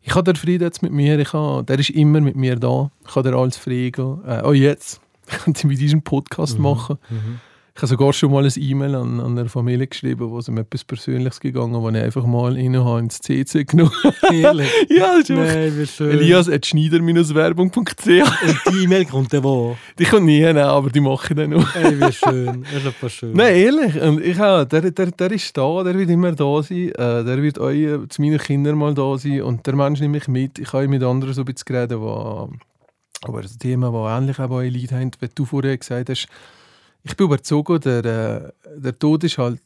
ich 0.00 0.14
habe 0.14 0.32
den 0.32 0.36
Frieden 0.36 0.64
jetzt 0.64 0.82
mit 0.82 0.92
mir. 0.92 1.18
Ich 1.18 1.34
habe, 1.34 1.62
der 1.62 1.78
ist 1.78 1.90
immer 1.90 2.22
mit 2.22 2.36
mir 2.36 2.56
da. 2.56 2.90
Ich 3.06 3.12
kann 3.12 3.24
dir 3.24 3.34
alles 3.34 3.58
fragen. 3.58 4.24
Äh, 4.26 4.40
auch 4.40 4.54
jetzt. 4.54 5.02
Ich 5.28 5.38
könnte 5.38 5.66
mit 5.66 5.78
diesem 5.78 6.02
Podcast 6.02 6.58
machen. 6.58 6.98
Mhm. 7.08 7.40
Ich 7.74 7.80
habe 7.80 7.86
sogar 7.86 8.12
schon 8.12 8.30
mal 8.30 8.44
ein 8.44 8.52
E-Mail 8.54 8.94
an, 8.94 9.18
an 9.18 9.38
eine 9.38 9.48
Familie 9.48 9.86
geschrieben, 9.86 10.30
wo 10.30 10.38
es 10.38 10.48
um 10.48 10.58
etwas 10.58 10.84
Persönliches 10.84 11.40
gegangen 11.40 11.72
wo 11.72 11.88
ich 11.88 11.96
einfach 11.96 12.26
mal 12.26 12.52
rein 12.52 12.76
habe 12.76 13.00
ins 13.00 13.18
CC 13.18 13.64
genommen 13.64 13.92
Ehrlich? 14.30 14.68
Ja, 14.90 15.18
das 15.18 15.30
ist 15.30 15.30
Nein, 15.30 15.78
wie 15.78 15.86
schön. 15.86 16.10
elias.schneider-werbung.ch 16.10 18.06
Und 18.06 18.74
die 18.74 18.84
E-Mail 18.84 19.06
kommt 19.06 19.32
dann 19.32 19.42
wo? 19.44 19.78
Die 19.98 20.04
kommt 20.04 20.26
nie, 20.26 20.42
nein, 20.42 20.58
aber 20.58 20.90
die 20.90 21.00
mache 21.00 21.28
ich 21.30 21.36
dann 21.36 21.50
noch. 21.50 21.74
Ey, 21.74 21.98
wie 21.98 22.12
schön. 22.12 22.62
Das 22.62 22.74
ist 22.74 22.86
einfach 22.86 23.08
schön. 23.10 23.32
Nein, 23.32 23.54
ehrlich. 23.54 24.02
Und 24.02 24.20
ich 24.22 24.38
auch, 24.38 24.64
der, 24.64 24.90
der, 24.90 25.10
der 25.10 25.32
ist 25.32 25.56
da, 25.56 25.82
der 25.82 25.96
wird 25.98 26.10
immer 26.10 26.32
da 26.32 26.62
sein. 26.62 26.88
Äh, 26.90 27.24
der 27.24 27.42
wird 27.42 27.58
auch 27.58 27.70
äh, 27.70 28.06
zu 28.06 28.20
meinen 28.20 28.38
Kindern 28.38 28.76
mal 28.76 28.92
da 28.92 29.16
sein. 29.16 29.40
Und 29.42 29.66
der 29.66 29.74
Mensch 29.76 29.98
nimmt 30.00 30.12
mich 30.14 30.28
mit. 30.28 30.58
Ich 30.58 30.74
habe 30.74 30.88
mit 30.88 31.02
anderen 31.02 31.32
so 31.32 31.40
ein 31.40 31.46
bisschen 31.46 31.64
geredet, 31.64 31.98
wo, 31.98 32.50
aber 33.22 33.40
das 33.40 33.56
Thema, 33.56 33.90
das 33.90 34.20
ähnlich 34.20 34.38
auch 34.38 34.58
ein 34.58 34.70
Lied 34.70 34.92
haben, 34.92 35.10
wie 35.20 35.28
du 35.34 35.46
vorher 35.46 35.78
gesagt 35.78 36.10
hast. 36.10 36.28
Ich 37.04 37.16
bin 37.16 37.26
überzeugt, 37.26 37.84
der, 37.84 38.04
äh, 38.04 38.52
der 38.80 38.98
Tod 38.98 39.24
ist 39.24 39.38
halt 39.38 39.60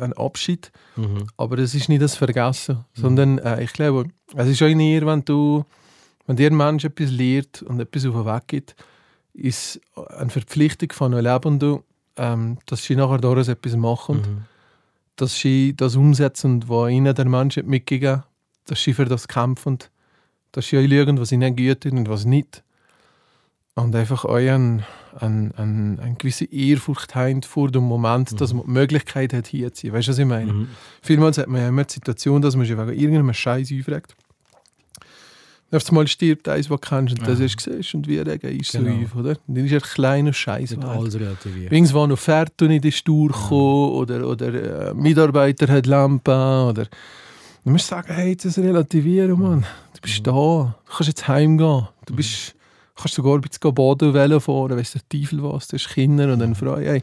ein 0.00 0.12
Abschied, 0.12 0.70
Mhm. 0.96 1.26
aber 1.36 1.58
es 1.58 1.74
ist 1.74 1.88
nicht 1.88 2.00
das 2.02 2.14
Vergessen, 2.14 2.84
sondern 2.94 3.38
äh, 3.38 3.62
ich 3.64 3.72
glaube, 3.72 4.04
es 4.36 4.48
ist 4.48 4.62
auch 4.62 4.66
in 4.68 4.78
ihr, 4.80 5.04
wenn 5.04 5.24
du, 5.24 5.64
wenn 6.26 6.36
dir 6.36 6.48
ein 6.50 6.56
Mensch 6.56 6.84
etwas 6.84 7.10
lehrt 7.10 7.62
und 7.62 7.80
etwas 7.80 8.06
auf 8.06 8.14
den 8.14 8.26
Weg 8.26 8.42
gibt, 8.46 8.76
ist 9.34 9.80
eine 10.16 10.30
Verpflichtung 10.30 10.92
von 10.92 11.12
einem 11.12 11.24
Lebenden, 11.24 11.80
ähm, 12.16 12.58
dass 12.66 12.84
sie 12.84 12.96
nachher 12.96 13.18
daraus 13.18 13.48
etwas 13.48 13.74
machen, 13.76 14.16
Mhm. 14.18 14.44
dass 15.16 15.36
sie 15.38 15.74
das 15.76 15.96
umsetzen, 15.96 16.68
was 16.68 16.90
ihnen 16.90 17.14
der 17.14 17.24
Mensch 17.26 17.56
mitgegeben 17.56 18.18
hat, 18.18 18.26
dass 18.66 18.82
sie 18.82 18.94
für 18.94 19.04
das 19.06 19.26
kämpfen, 19.28 19.78
dass 20.52 20.68
sie 20.68 20.78
auch 20.78 20.88
schauen, 20.88 21.18
was 21.20 21.32
ihnen 21.32 21.54
gut 21.56 21.84
und 21.86 22.08
was 22.08 22.24
nicht. 22.24 22.62
Und 23.74 23.94
einfach 23.94 24.24
auch 24.24 24.38
eine 25.20 25.52
ein, 25.56 25.98
ein, 25.98 26.00
ein 26.00 26.18
gewisse 26.18 26.44
Ehrfurcht 26.46 27.14
haben 27.14 27.42
vor 27.42 27.70
dem 27.70 27.84
Moment, 27.84 28.40
dass 28.40 28.52
man 28.52 28.64
die 28.66 28.70
Möglichkeit 28.72 29.32
hat, 29.32 29.46
hier 29.46 29.72
zu 29.72 29.86
sein. 29.86 29.92
Weißt 29.94 30.08
du, 30.08 30.12
was 30.12 30.18
ich 30.18 30.24
meine? 30.26 30.52
Mhm. 30.52 30.68
Vielmals 31.02 31.38
hat 31.38 31.48
man 31.48 31.60
ja 31.60 31.68
immer 31.68 31.84
die 31.84 31.94
Situation, 31.94 32.42
dass 32.42 32.56
man 32.56 32.66
sich 32.66 32.76
wegen 32.76 32.92
irgendeinem 32.92 33.32
Scheiß 33.34 33.72
aufregt. 33.80 34.14
Auf 35.72 35.88
einmal 35.88 36.06
stirbt 36.06 36.48
eins, 36.48 36.70
was 36.70 36.80
du 36.80 36.88
kennst, 36.88 37.18
und 37.18 37.26
das 37.26 37.40
Ja. 37.40 37.44
hast 37.46 37.66
du 37.66 37.70
gesehen, 37.76 37.98
und 38.00 38.08
wie 38.08 38.18
regen 38.18 38.60
ist 38.60 38.70
so 38.70 38.78
Genau. 38.78 39.02
auf, 39.04 39.16
oder? 39.16 39.30
Und 39.48 39.56
dann 39.56 39.64
ist 39.64 39.72
er 39.72 39.78
ein 39.78 39.82
kleiner 39.82 40.32
Scheiß. 40.32 40.72
Relativiert. 40.78 41.72
Irgendwann 41.72 42.10
noch 42.10 42.18
Fertig 42.18 42.68
nicht 42.68 42.84
ist 42.84 43.06
durchgekommen 43.08 43.90
oder, 43.92 44.28
oder 44.28 44.90
äh, 44.90 44.94
Mitarbeiter 44.94 45.66
hat 45.72 45.86
Lampe 45.86 46.30
oder 46.70 46.84
du 47.64 47.70
musst 47.70 47.88
sagen, 47.88 48.12
hey, 48.14 48.36
das 48.36 48.58
relativieren, 48.58 49.40
Mann. 49.40 49.66
Du 49.94 50.00
bist 50.02 50.24
da, 50.24 50.30
du 50.32 50.72
kannst 50.88 51.08
jetzt 51.08 51.26
heimgehen. 51.26 51.88
Du 52.06 52.14
bist, 52.14 52.54
kannst 52.96 53.14
sogar 53.14 53.34
ein 53.34 53.42
bisschen 53.42 53.74
Boden 53.74 54.14
Velo 54.14 54.40
fahren, 54.40 54.76
weißt 54.76 54.94
der 54.94 55.08
Teufel 55.08 55.42
was, 55.42 55.68
du 55.68 55.76
hast 55.76 55.88
Kinder 55.88 56.32
und 56.32 56.38
dann 56.38 56.54
Frau. 56.54 56.76
Hey, 56.78 57.02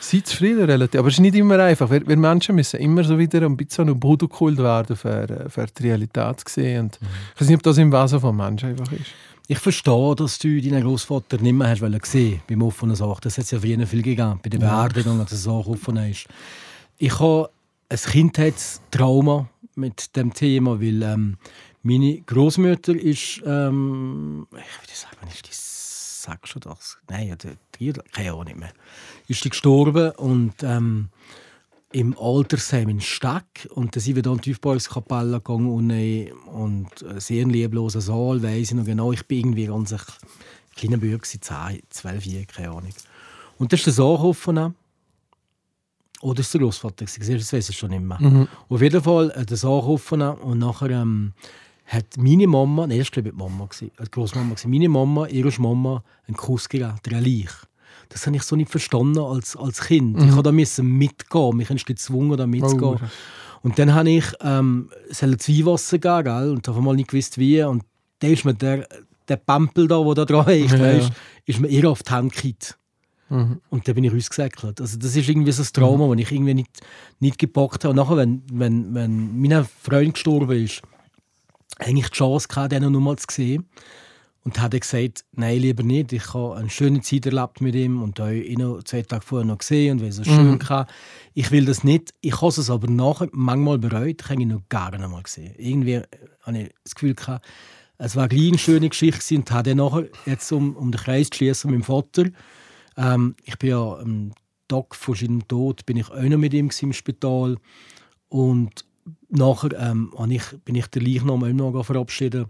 sei 0.00 0.20
zufrieden 0.20 0.64
relativ. 0.64 0.98
Aber 0.98 1.08
es 1.08 1.14
ist 1.14 1.20
nicht 1.20 1.34
immer 1.34 1.58
einfach. 1.58 1.90
Wir, 1.90 2.06
wir 2.06 2.16
Menschen 2.16 2.54
müssen 2.54 2.80
immer 2.80 3.04
so 3.04 3.18
wieder 3.18 3.42
ein 3.42 3.56
bisschen 3.56 3.82
an 3.82 3.94
den 3.94 4.00
Boden 4.00 4.28
geholt 4.28 4.58
werden, 4.58 4.96
für, 4.96 5.46
für 5.48 5.66
die 5.66 5.82
Realität 5.82 6.40
zu 6.40 6.52
sehen. 6.52 6.84
Und 6.84 6.98
Ich 7.34 7.40
weiß 7.40 7.48
nicht, 7.48 7.56
ob 7.56 7.62
das 7.62 7.78
im 7.78 7.92
Wesen 7.92 8.20
vom 8.20 8.36
Menschen 8.36 8.70
einfach 8.70 8.92
ist. 8.92 9.10
Ich 9.48 9.58
verstehe, 9.58 10.14
dass 10.16 10.38
du 10.38 10.60
deinen 10.60 10.82
Großvater 10.82 11.38
nicht 11.38 11.52
mehr 11.52 11.68
hast 11.68 11.82
wollen 11.82 12.00
sehen 12.04 12.40
beim 12.48 12.62
offenen 12.62 12.96
Sarg. 12.96 13.20
Das 13.22 13.38
hat 13.38 13.44
es 13.44 13.50
ja 13.50 13.60
früher 13.60 13.86
viel 13.86 14.02
gegeben, 14.02 14.40
bei 14.42 14.48
der 14.48 14.58
Beerdigung, 14.58 15.20
als 15.20 15.30
der 15.30 15.38
Sarg 15.38 15.66
offen 15.66 15.96
ist. 15.96 16.26
Ich 16.98 17.18
habe 17.18 17.50
ein 17.88 17.98
Kindheitstrauma 17.98 19.48
mit 19.74 20.16
dem 20.16 20.32
Thema, 20.32 20.80
weil 20.80 21.02
ähm, 21.02 21.36
meine 21.82 22.20
Großmutter 22.20 22.94
ist, 22.94 23.42
ähm, 23.44 24.46
ich 24.50 24.80
würde 24.80 24.94
sagen, 24.94 25.28
ist 25.28 25.46
die 25.46 25.52
sag 26.22 26.46
schon 26.46 26.60
das? 26.60 26.98
Nein, 27.08 27.28
ja, 27.28 27.36
der, 27.36 27.56
die, 27.78 27.92
keine 28.12 28.32
Ahnung 28.32 28.58
mehr. 28.58 28.72
Ist 29.26 29.44
die 29.44 29.50
gestorben 29.50 30.12
und 30.12 30.54
ähm, 30.62 31.08
im 31.90 32.16
Altersheim 32.18 32.88
in 32.88 33.00
Steck 33.00 33.68
und 33.70 33.94
dann 33.94 34.00
sind 34.00 34.16
wir 34.16 34.22
dann 34.22 34.34
in 34.34 34.38
die 34.38 34.50
Tiefbauungskapelle 34.50 35.38
gegangen 35.38 35.68
und, 35.68 35.90
äh, 35.90 36.32
und 36.46 37.02
äh, 37.02 37.20
sehr 37.20 37.44
ein 37.44 37.50
liebloser 37.50 38.00
Saal, 38.00 38.42
weiss 38.42 38.70
ich 38.70 38.74
noch 38.74 38.84
genau. 38.84 39.12
Ich 39.12 39.26
bin 39.26 39.38
irgendwie 39.38 39.66
ganz 39.66 39.92
ein 39.92 40.00
kleiner 40.74 40.98
gewesen, 40.98 41.42
10, 41.42 41.82
12 41.90 42.26
Jahre, 42.26 42.46
keine 42.46 42.70
Ahnung. 42.70 42.94
Und 43.58 43.72
da 43.72 43.76
ist 43.76 43.86
der 43.86 43.92
Saal 43.92 44.16
offen. 44.16 44.74
Oder 46.22 46.40
ist 46.40 46.54
der 46.54 46.60
Großvater? 46.60 47.04
Das 47.04 47.52
weiß 47.52 47.68
ich 47.68 47.76
schon 47.76 47.90
nicht 47.90 48.02
mehr. 48.02 48.18
Auf 48.68 48.80
jeden 48.80 49.02
Fall 49.02 49.30
äh, 49.32 49.44
der 49.44 49.56
Saal 49.56 49.80
offen 49.80 50.22
und 50.22 50.58
nachher 50.58 50.90
ähm, 50.90 51.32
hat 51.86 52.16
meine 52.16 52.46
Mama, 52.46 52.86
nein, 52.86 52.98
das 52.98 53.08
war 53.08 53.22
glaube 53.22 53.28
ich 53.28 53.34
die 53.34 53.38
Mama, 53.38 53.68
äh, 53.80 54.04
die 54.04 54.10
Großmama, 54.10 54.54
meine 54.66 54.88
Mama, 54.88 55.26
ihre 55.26 55.60
Mama, 55.60 56.02
einen 56.26 56.36
Kuss 56.36 56.68
gegeben, 56.68 56.94
der 57.04 57.20
Leich. 57.20 57.50
Das 58.08 58.26
habe 58.26 58.36
ich 58.36 58.42
so 58.42 58.56
nicht 58.56 58.70
verstanden 58.70 59.18
als, 59.18 59.56
als 59.56 59.80
Kind. 59.80 60.22
Ich 60.22 60.30
habe 60.32 60.42
da 60.42 60.52
müssen 60.52 60.86
mitgehen, 60.98 61.56
mich 61.56 61.70
hast 61.70 61.86
gezwungen, 61.86 62.36
da 62.36 62.46
mitzugehen. 62.46 62.98
Oh. 63.02 63.08
Und 63.62 63.78
dann 63.78 63.94
habe 63.94 64.10
ich 64.10 64.24
ähm, 64.42 64.90
Weihwasser 65.08 65.98
geben, 65.98 66.24
gell? 66.24 66.50
und 66.50 66.68
habe 66.68 66.80
mal 66.82 66.94
nicht 66.94 67.10
gewusst, 67.10 67.38
wie. 67.38 67.62
Und 67.62 67.84
dann 68.18 68.32
ist 68.32 68.44
mir 68.44 68.54
der, 68.54 68.86
der 69.28 69.36
Pampel 69.36 69.88
da, 69.88 70.02
der 70.02 70.14
da 70.14 70.24
dran 70.24 70.48
ist, 70.54 70.72
Ja. 70.72 70.80
weißt, 70.80 71.12
ist 71.46 71.60
mir 71.60 71.68
eher 71.68 71.88
auf 71.88 72.02
die 72.02 72.10
Hand 72.10 72.32
gekippt. 72.34 72.76
Mhm. 73.30 73.60
Und 73.70 73.88
dann 73.88 73.94
bin 73.94 74.04
ich 74.04 74.12
ausgesäckelt. 74.12 74.80
Also 74.80 74.98
das 74.98 75.16
ist 75.16 75.28
irgendwie 75.28 75.52
so 75.52 75.62
ein 75.62 75.68
Trauma, 75.72 76.14
das 76.14 76.22
ich 76.22 76.32
irgendwie 76.32 76.54
nicht, 76.54 76.80
nicht 77.18 77.38
gepackt 77.38 77.84
habe. 77.84 77.90
Und 77.90 77.96
nachher, 77.96 78.16
wenn, 78.18 78.42
wenn, 78.52 78.94
wenn 78.94 79.40
mein 79.40 79.64
Freund 79.64 80.14
gestorben 80.14 80.64
ist, 80.64 80.82
habe 81.80 81.98
ich 81.98 82.08
die 82.08 82.16
Chance 82.16 82.48
gehabt, 82.48 82.72
den 82.72 82.90
noch 82.90 83.00
mal 83.00 83.16
zu 83.16 83.26
sehen. 83.30 83.68
Und 84.44 84.60
hat 84.60 84.74
er 84.74 84.80
gesagt, 84.80 85.24
nein, 85.32 85.60
lieber 85.60 85.84
nicht. 85.84 86.12
Ich 86.12 86.34
habe 86.34 86.56
eine 86.56 86.68
schöne 86.68 87.00
Zeit 87.00 87.26
erlebt 87.26 87.60
mit 87.60 87.76
ihm 87.76 88.02
und 88.02 88.18
habe 88.18 88.40
ihn 88.40 88.58
noch 88.58 88.82
zwei 88.82 89.02
Tage 89.02 89.24
vorher 89.24 89.46
noch 89.46 89.58
gesehen 89.58 89.92
und 89.92 90.02
weil 90.02 90.08
es 90.08 90.16
so 90.16 90.24
schön 90.24 90.58
war. 90.68 90.88
Ich 91.32 91.52
will 91.52 91.64
das 91.64 91.84
nicht. 91.84 92.12
Ich 92.22 92.40
habe 92.40 92.48
es 92.48 92.68
aber 92.68 92.90
nachher 92.90 93.28
manchmal 93.30 93.78
bereut. 93.78 94.20
Ich 94.20 94.28
habe 94.28 94.42
ihn 94.42 94.48
noch 94.48 94.68
gar 94.68 94.90
nicht 94.90 95.08
mal 95.08 95.22
gesehen. 95.22 95.54
Irgendwie 95.58 95.92
äh, 95.92 96.06
habe 96.42 96.58
ich 96.58 96.74
das 96.82 96.96
Gefühl 96.96 97.14
gehabt, 97.14 97.46
es 97.98 98.16
war 98.16 98.26
gleich 98.26 98.48
eine 98.48 98.58
schöne 98.58 98.88
Geschichte 98.88 99.36
und 99.36 99.48
hat 99.52 99.68
er 99.68 99.76
nachher, 99.76 100.08
jetzt 100.26 100.50
um, 100.50 100.74
um 100.74 100.90
den 100.90 101.00
Kreis 101.00 101.30
zu 101.30 101.36
schließen, 101.36 101.70
mit 101.70 101.80
dem 101.80 101.84
Vater, 101.84 102.24
ähm, 102.96 103.36
ich 103.44 103.56
bin 103.58 103.70
ja 103.70 103.98
am 103.98 104.32
Tag 104.66 104.96
vor 104.96 105.14
seinem 105.14 105.46
Tod, 105.46 105.86
bin 105.86 105.98
ich 105.98 106.10
auch 106.10 106.20
noch 106.20 106.38
mit 106.38 106.52
ihm 106.52 106.70
im 106.80 106.92
Spital 106.92 107.58
und 108.28 108.84
nachher 109.28 109.72
ähm, 109.78 110.12
ich, 110.30 110.44
bin 110.64 110.74
ich 110.74 110.86
den 110.88 111.04
Leichnam 111.04 111.42
auch 111.44 111.72
noch 111.72 111.82
verabschiedet. 111.84 112.48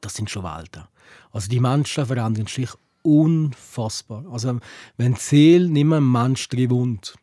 Das 0.00 0.14
sind 0.14 0.30
schon 0.30 0.44
Welten. 0.44 0.84
Also 1.32 1.48
die 1.48 1.60
Menschen 1.60 2.06
verändern 2.06 2.46
sich 2.46 2.70
unfassbar. 3.02 4.24
Also 4.30 4.58
wenn 4.96 5.14
die 5.14 5.20
Seele 5.20 5.68
nicht 5.68 5.84
mehr 5.84 5.98
einen 5.98 6.10
Mensch 6.10 6.48
drin 6.48 6.70
wohnt, 6.70 7.14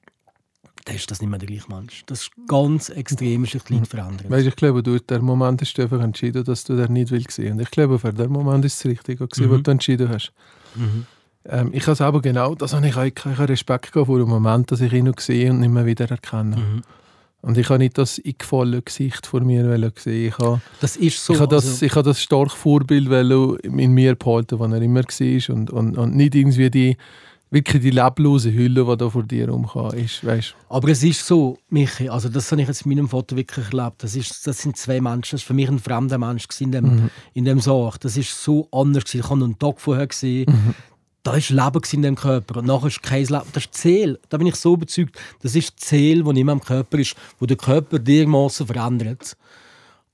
dann 0.85 0.95
ist 0.95 1.09
das 1.11 1.21
nicht 1.21 1.29
mehr 1.29 1.39
der 1.39 1.47
gleiche 1.47 1.69
Mensch. 1.69 2.03
Das 2.07 2.23
ist 2.23 2.31
ganz 2.47 2.89
extrem, 2.89 3.45
sich 3.45 3.61
die 3.63 3.75
Leute 3.75 3.85
verändern. 3.89 4.29
Weißt, 4.29 4.47
ich 4.47 4.55
glaube, 4.55 4.81
du, 4.81 4.99
der 4.99 5.21
Moment 5.21 5.61
hast 5.61 5.73
du 5.77 5.81
einfach 5.83 6.01
entschieden, 6.01 6.43
dass 6.43 6.63
du 6.63 6.75
den 6.75 6.93
nicht 6.93 7.11
willst 7.11 7.31
sehen. 7.31 7.53
Und 7.53 7.59
ich 7.61 7.71
glaube, 7.71 7.99
für 7.99 8.13
den 8.13 8.31
Moment 8.31 8.65
ist 8.65 8.75
es 8.79 8.85
richtig, 8.85 9.19
gewesen, 9.19 9.45
Mhm. 9.47 9.51
was 9.51 9.63
du 9.63 9.71
entschieden 9.71 10.09
hast. 10.09 10.33
Ähm, 11.45 11.69
ich 11.73 11.83
habe 11.83 11.93
es 11.93 12.01
aber 12.01 12.21
genau, 12.21 12.55
das 12.55 12.73
habe 12.73 12.87
ich 12.87 12.95
auch 12.95 13.13
keinen 13.13 13.35
Respekt 13.35 13.91
gehabt 13.91 14.07
vor 14.07 14.17
dem 14.19 14.29
Moment, 14.29 14.71
dass 14.71 14.81
ich 14.81 14.93
ihn 14.93 15.05
noch 15.05 15.19
sehe 15.19 15.51
und 15.51 15.59
nicht 15.59 15.71
mehr 15.71 15.85
wieder 15.85 16.09
erkenne. 16.09 16.57
Mhm. 16.57 16.81
Und 17.41 17.57
ich 17.57 17.69
habe 17.69 17.79
nicht 17.79 17.97
das 17.97 18.21
eingefallene 18.23 18.81
Gesicht 18.83 19.25
vor 19.25 19.41
mir 19.41 19.91
sehen. 19.97 20.27
Ich 20.27 20.37
habe, 20.37 20.61
Das 20.79 20.95
ist 20.95 21.23
so. 21.25 21.33
ich 21.33 21.39
habe 21.39 21.55
das, 21.55 21.65
also, 21.65 21.85
ich 21.85 21.95
habe 21.95 22.03
das 22.09 22.21
starke 22.21 22.55
Vorbild 22.55 23.07
in 23.63 23.91
mir 23.93 24.15
behalten, 24.15 24.59
das 24.59 24.71
er 24.71 24.81
immer 24.81 25.01
war. 25.03 25.55
Und, 25.55 25.71
und, 25.71 25.97
und 25.97 26.15
nicht 26.15 26.35
irgendwie 26.35 26.69
die, 26.69 26.97
wirklich 27.49 27.81
die 27.81 27.89
leblose 27.89 28.53
Hülle, 28.53 28.85
die 28.85 28.97
da 28.97 29.09
vor 29.09 29.23
dir 29.23 29.49
rumkam. 29.49 29.91
Ist, 29.95 30.23
weißt? 30.25 30.55
aber 30.69 30.89
es 30.89 31.03
ist 31.03 31.25
so, 31.25 31.57
Michi, 31.69 32.09
also 32.09 32.29
das 32.29 32.51
habe 32.51 32.61
ich 32.61 32.67
jetzt 32.67 32.85
mit 32.85 32.95
meinem 32.97 33.09
Vater 33.09 33.35
wirklich 33.35 33.65
erlebt. 33.73 34.03
Das, 34.03 34.15
ist, 34.15 34.45
das 34.45 34.59
sind 34.59 34.77
zwei 34.77 35.01
Menschen. 35.01 35.35
Das 35.35 35.41
war 35.43 35.47
für 35.47 35.53
mich 35.55 35.67
ein 35.67 35.79
fremder 35.79 36.17
Mensch 36.17 36.45
in 36.59 36.71
dem, 36.71 36.85
Mhm. 36.85 37.09
in 37.33 37.45
dem 37.45 37.59
Sarg. 37.59 37.99
Das 38.01 38.17
ist 38.17 38.41
so 38.43 38.67
anders. 38.71 39.03
Gewesen. 39.05 39.19
Ich 39.25 39.29
habe 39.29 39.43
einen 39.43 39.57
Tag 39.59 39.81
vorher 39.81 40.07
gesehen. 40.07 40.45
Mhm. 40.47 40.75
Da 41.23 41.33
war 41.33 41.37
Leben 41.37 41.81
in 41.91 42.01
dem 42.01 42.15
Körper. 42.15 42.59
Und 42.59 42.65
nachher 42.65 42.87
ist 42.87 43.03
kein 43.03 43.25
Leben. 43.25 43.45
Das 43.53 43.65
ist 43.65 43.75
die 43.75 43.79
Seele. 43.79 44.19
Da 44.29 44.37
bin 44.37 44.47
ich 44.47 44.55
so 44.55 44.73
überzeugt. 44.73 45.19
Das 45.41 45.55
ist 45.55 45.79
die 45.79 45.85
Seele, 45.85 46.23
die 46.23 46.33
nicht 46.33 46.45
mehr 46.45 46.53
im 46.53 46.61
Körper 46.61 46.97
ist, 46.97 47.15
wo 47.39 47.45
der 47.45 47.57
Körper 47.57 47.99
dermaßen 47.99 48.65
verändert. 48.65 49.37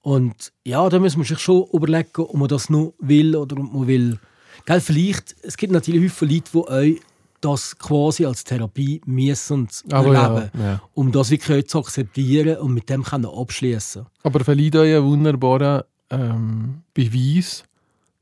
Und 0.02 0.52
ja, 0.63 0.88
da 0.89 1.00
muss 1.00 1.17
man 1.17 1.26
sich 1.26 1.39
schon 1.39 1.65
überlegen, 1.72 2.10
ob 2.17 2.34
man 2.34 2.48
das 2.48 2.70
noch 2.70 2.93
will 3.00 3.36
oder 3.36 3.58
ob 3.58 3.74
man 3.74 3.88
will. 3.88 4.20
Gell, 4.65 4.82
vielleicht, 4.82 5.36
es 5.43 5.58
gibt 5.58 5.74
natürlich 5.74 6.12
viele 6.12 6.36
Leute, 6.36 6.52
die 6.52 6.67
euch 6.67 7.02
das 7.41 7.78
quasi 7.78 8.26
als 8.26 8.43
Therapie 8.43 9.02
müssen 9.06 9.67
Aber 9.91 10.13
ja, 10.13 10.28
erleben, 10.28 10.52
ja. 10.60 10.82
um 10.93 11.12
das 11.12 11.30
wirklich 11.30 11.67
zu 11.67 11.80
akzeptieren 11.80 12.58
und 12.58 12.74
mit 12.74 12.89
dem 12.89 13.04
können 13.04 13.26
abschließen. 13.26 14.06
Aber 14.24 14.43
verliert 14.43 14.76
euch 14.76 14.96
einen 14.96 15.06
wunderbaren 15.06 15.84
ähm, 16.10 16.82
Beweis, 16.93 17.63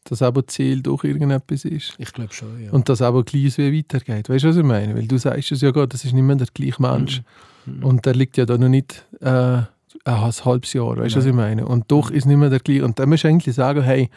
dass 0.06 0.20
die 0.20 0.42
Seele 0.50 0.82
doch 0.82 1.04
irgendetwas 1.04 1.66
ist. 1.66 1.96
Ich 1.98 2.14
glaube 2.14 2.34
schon, 2.34 2.64
ja. 2.64 2.72
Und 2.72 2.88
dass 2.90 3.02
eben 3.02 3.26
gleich 3.26 3.58
wie 3.58 3.80
weitergeht. 3.80 4.30
Weißt 4.30 4.44
du, 4.44 4.50
was 4.50 4.58
ich 4.58 4.64
meine? 4.64 4.96
Weil 4.96 5.08
du 5.08 5.18
sagst 5.18 5.52
es 5.52 5.62
ja 5.62 5.72
gerade, 5.72 5.90
das 5.90 6.06
ist 6.06 6.14
nicht 6.14 6.24
mehr 6.24 6.36
der 6.36 6.48
gleiche 6.54 6.82
Mensch. 6.82 7.22
Mhm. 7.66 7.84
Und 7.84 8.06
der 8.06 8.14
liegt 8.14 8.38
ja 8.38 8.46
da 8.46 8.58
noch 8.58 8.70
nicht 8.70 9.06
äh, 9.22 9.28
ein 9.28 9.68
halbes 10.06 10.74
Jahr. 10.74 10.98
Weißt 10.98 11.16
du, 11.16 11.20
was 11.20 11.26
ich 11.26 11.34
meine? 11.34 11.66
Und 11.66 11.86
doch 11.92 12.12
ist 12.12 12.26
nicht 12.26 12.38
mehr 12.38 12.50
der 12.52 12.60
gleiche. 12.60 12.86
Und 12.86 13.00
dann 13.00 13.10
musst 13.10 13.24
du 13.24 13.30
eigentlich 13.30 13.56
sagen, 13.56 13.82
hey, 13.82 14.10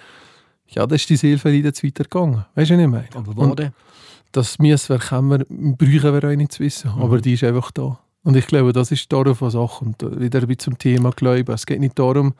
ja, 0.68 0.87
das 0.87 1.01
ist 1.01 1.11
die 1.11 1.16
Seele 1.16 1.38
verliert 1.38 1.64
jetzt 1.64 1.83
weitergegangen. 1.83 2.44
Weißt 2.55 2.70
du, 2.70 2.74
was 2.74 2.83
ich 2.83 2.88
meine? 2.88 3.09
Aber 3.14 3.31
Und 3.31 3.38
warte, 3.38 3.72
das 4.33 4.59
haben 4.59 5.31
wir, 5.31 5.38
brauchen 5.48 6.14
wir 6.14 6.24
auch 6.24 6.37
nicht 6.37 6.53
zu 6.53 6.61
wissen. 6.62 6.92
Mhm. 6.94 7.03
Aber 7.03 7.20
die 7.20 7.33
ist 7.33 7.44
einfach 7.44 7.70
da. 7.70 7.98
Und 8.24 8.37
ich 8.37 8.46
glaube, 8.46 8.74
das 8.74 8.90
ist 8.90 9.11
darum, 9.11 9.35
was 9.40 9.55
auch 9.55 9.79
kommt. 9.79 10.03
Wieder 10.03 10.40
ein 10.40 10.46
bisschen 10.46 10.59
zum 10.59 10.79
Thema 10.79 11.12
Glauben. 11.12 11.51
Es 11.53 11.64
geht 11.64 11.81
nicht 11.81 11.98
darum, 11.98 12.35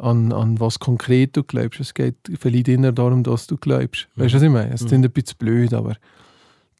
an, 0.00 0.32
an 0.32 0.58
was 0.58 0.78
konkret 0.78 1.36
du 1.36 1.42
glaubst. 1.42 1.80
Es 1.80 1.94
geht 1.94 2.16
vielleicht 2.38 2.68
eher 2.68 2.92
darum, 2.92 3.22
dass 3.22 3.46
du 3.46 3.56
glaubst. 3.56 4.08
Weißt 4.16 4.32
du, 4.32 4.36
was 4.36 4.42
ich 4.42 4.50
meine? 4.50 4.72
Es 4.72 4.86
klingt 4.86 5.04
ein 5.04 5.10
bisschen 5.10 5.38
blöd, 5.38 5.74
aber 5.74 5.96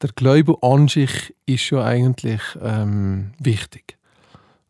der 0.02 0.11
Glaube 0.14 0.56
an 0.62 0.88
sich 0.88 1.35
ist 1.46 1.62
schon 1.62 1.80
eigentlich 1.80 2.40
ähm, 2.62 3.33
wichtig. 3.38 3.98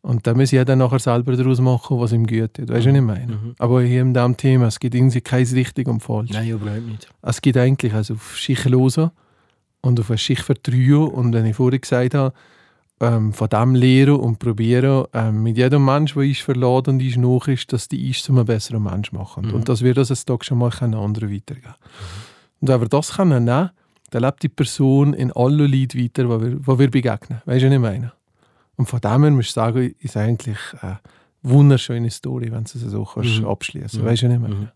Und 0.01 0.25
da 0.25 0.33
muss 0.33 0.51
jeder 0.51 0.75
nachher 0.75 0.99
selber 0.99 1.35
daraus 1.35 1.61
machen, 1.61 1.99
was 1.99 2.11
ihm 2.11 2.25
gut 2.25 2.55
tut. 2.55 2.69
Weißt 2.69 2.85
du, 2.85 2.89
was 2.89 2.95
ich 2.95 3.01
meine? 3.01 3.53
Aber 3.59 3.83
hier 3.83 4.01
in 4.01 4.13
diesem 4.13 4.35
Thema, 4.35 4.67
es 4.67 4.79
gibt 4.79 4.95
irgendwie 4.95 5.21
kein 5.21 5.45
richtig 5.45 5.87
und 5.87 6.01
falsch. 6.01 6.31
nein, 6.31 6.49
überhaupt 6.49 6.87
nicht. 6.87 7.07
Es 7.21 7.41
gibt 7.41 7.57
eigentlich 7.57 7.93
also 7.93 8.15
auf 8.15 8.37
sich 8.37 8.65
hören 8.65 9.11
und 9.81 9.99
auf 9.99 10.09
eine 10.09 10.17
sich 10.17 10.41
vertrauen. 10.41 11.09
Und 11.09 11.33
wenn 11.33 11.45
ich 11.45 11.55
vorhin 11.55 11.79
gesagt 11.79 12.15
habe, 12.15 12.33
ähm, 13.01 13.33
von 13.33 13.49
dem 13.49 13.75
lernen 13.75 14.15
und 14.15 14.39
probieren, 14.39 15.05
ähm, 15.13 15.43
mit 15.43 15.57
jedem 15.57 15.83
Mensch, 15.83 16.13
der 16.13 16.23
ist 16.23 16.41
verladen 16.41 16.95
und 16.95 17.01
ist 17.01 17.17
noch 17.17 17.47
ist, 17.47 17.73
dass 17.73 17.87
die 17.87 18.09
ist 18.09 18.23
zu 18.23 18.31
einem 18.31 18.45
besseren 18.45 18.83
Mensch 18.83 19.11
machen. 19.11 19.51
Und 19.51 19.67
dass 19.67 19.81
wir 19.81 19.93
das 19.93 20.11
einen 20.11 20.25
Tag 20.25 20.45
schon 20.45 20.59
mal 20.59 20.69
können 20.69 20.93
anderen 20.93 21.33
weitergeben 21.33 21.73
Und 22.61 22.67
wenn 22.67 22.79
wir 22.79 22.87
das 22.87 23.13
können 23.13 23.45
dann 23.45 24.23
lebt 24.23 24.43
die 24.43 24.49
Person 24.49 25.13
in 25.13 25.31
allen 25.31 25.71
Leuten 25.71 25.97
weiter, 25.99 26.23
die 26.23 26.29
wir, 26.29 26.39
die 26.39 26.79
wir 26.79 26.91
begegnen. 26.91 27.41
Weißt 27.45 27.63
du, 27.63 27.67
was 27.67 27.73
ich 27.73 27.79
meine? 27.79 28.11
Und 28.75 28.87
von 28.87 28.99
dem 28.99 29.23
her 29.23 29.31
musst 29.31 29.49
du 29.49 29.53
sagen, 29.53 29.95
ist 29.99 30.17
eigentlich 30.17 30.57
eine 30.81 30.99
wunderschöne 31.43 32.09
Story, 32.11 32.51
wenn 32.51 32.65
du 32.65 32.77
sie 32.77 32.89
so 32.89 33.05
kannst 33.05 33.39
Mhm. 33.39 33.47
abschließen 33.47 34.03
Weißt 34.03 34.23
du, 34.23 34.27
was 34.27 34.33
ich 34.35 34.39
meine? 34.39 34.71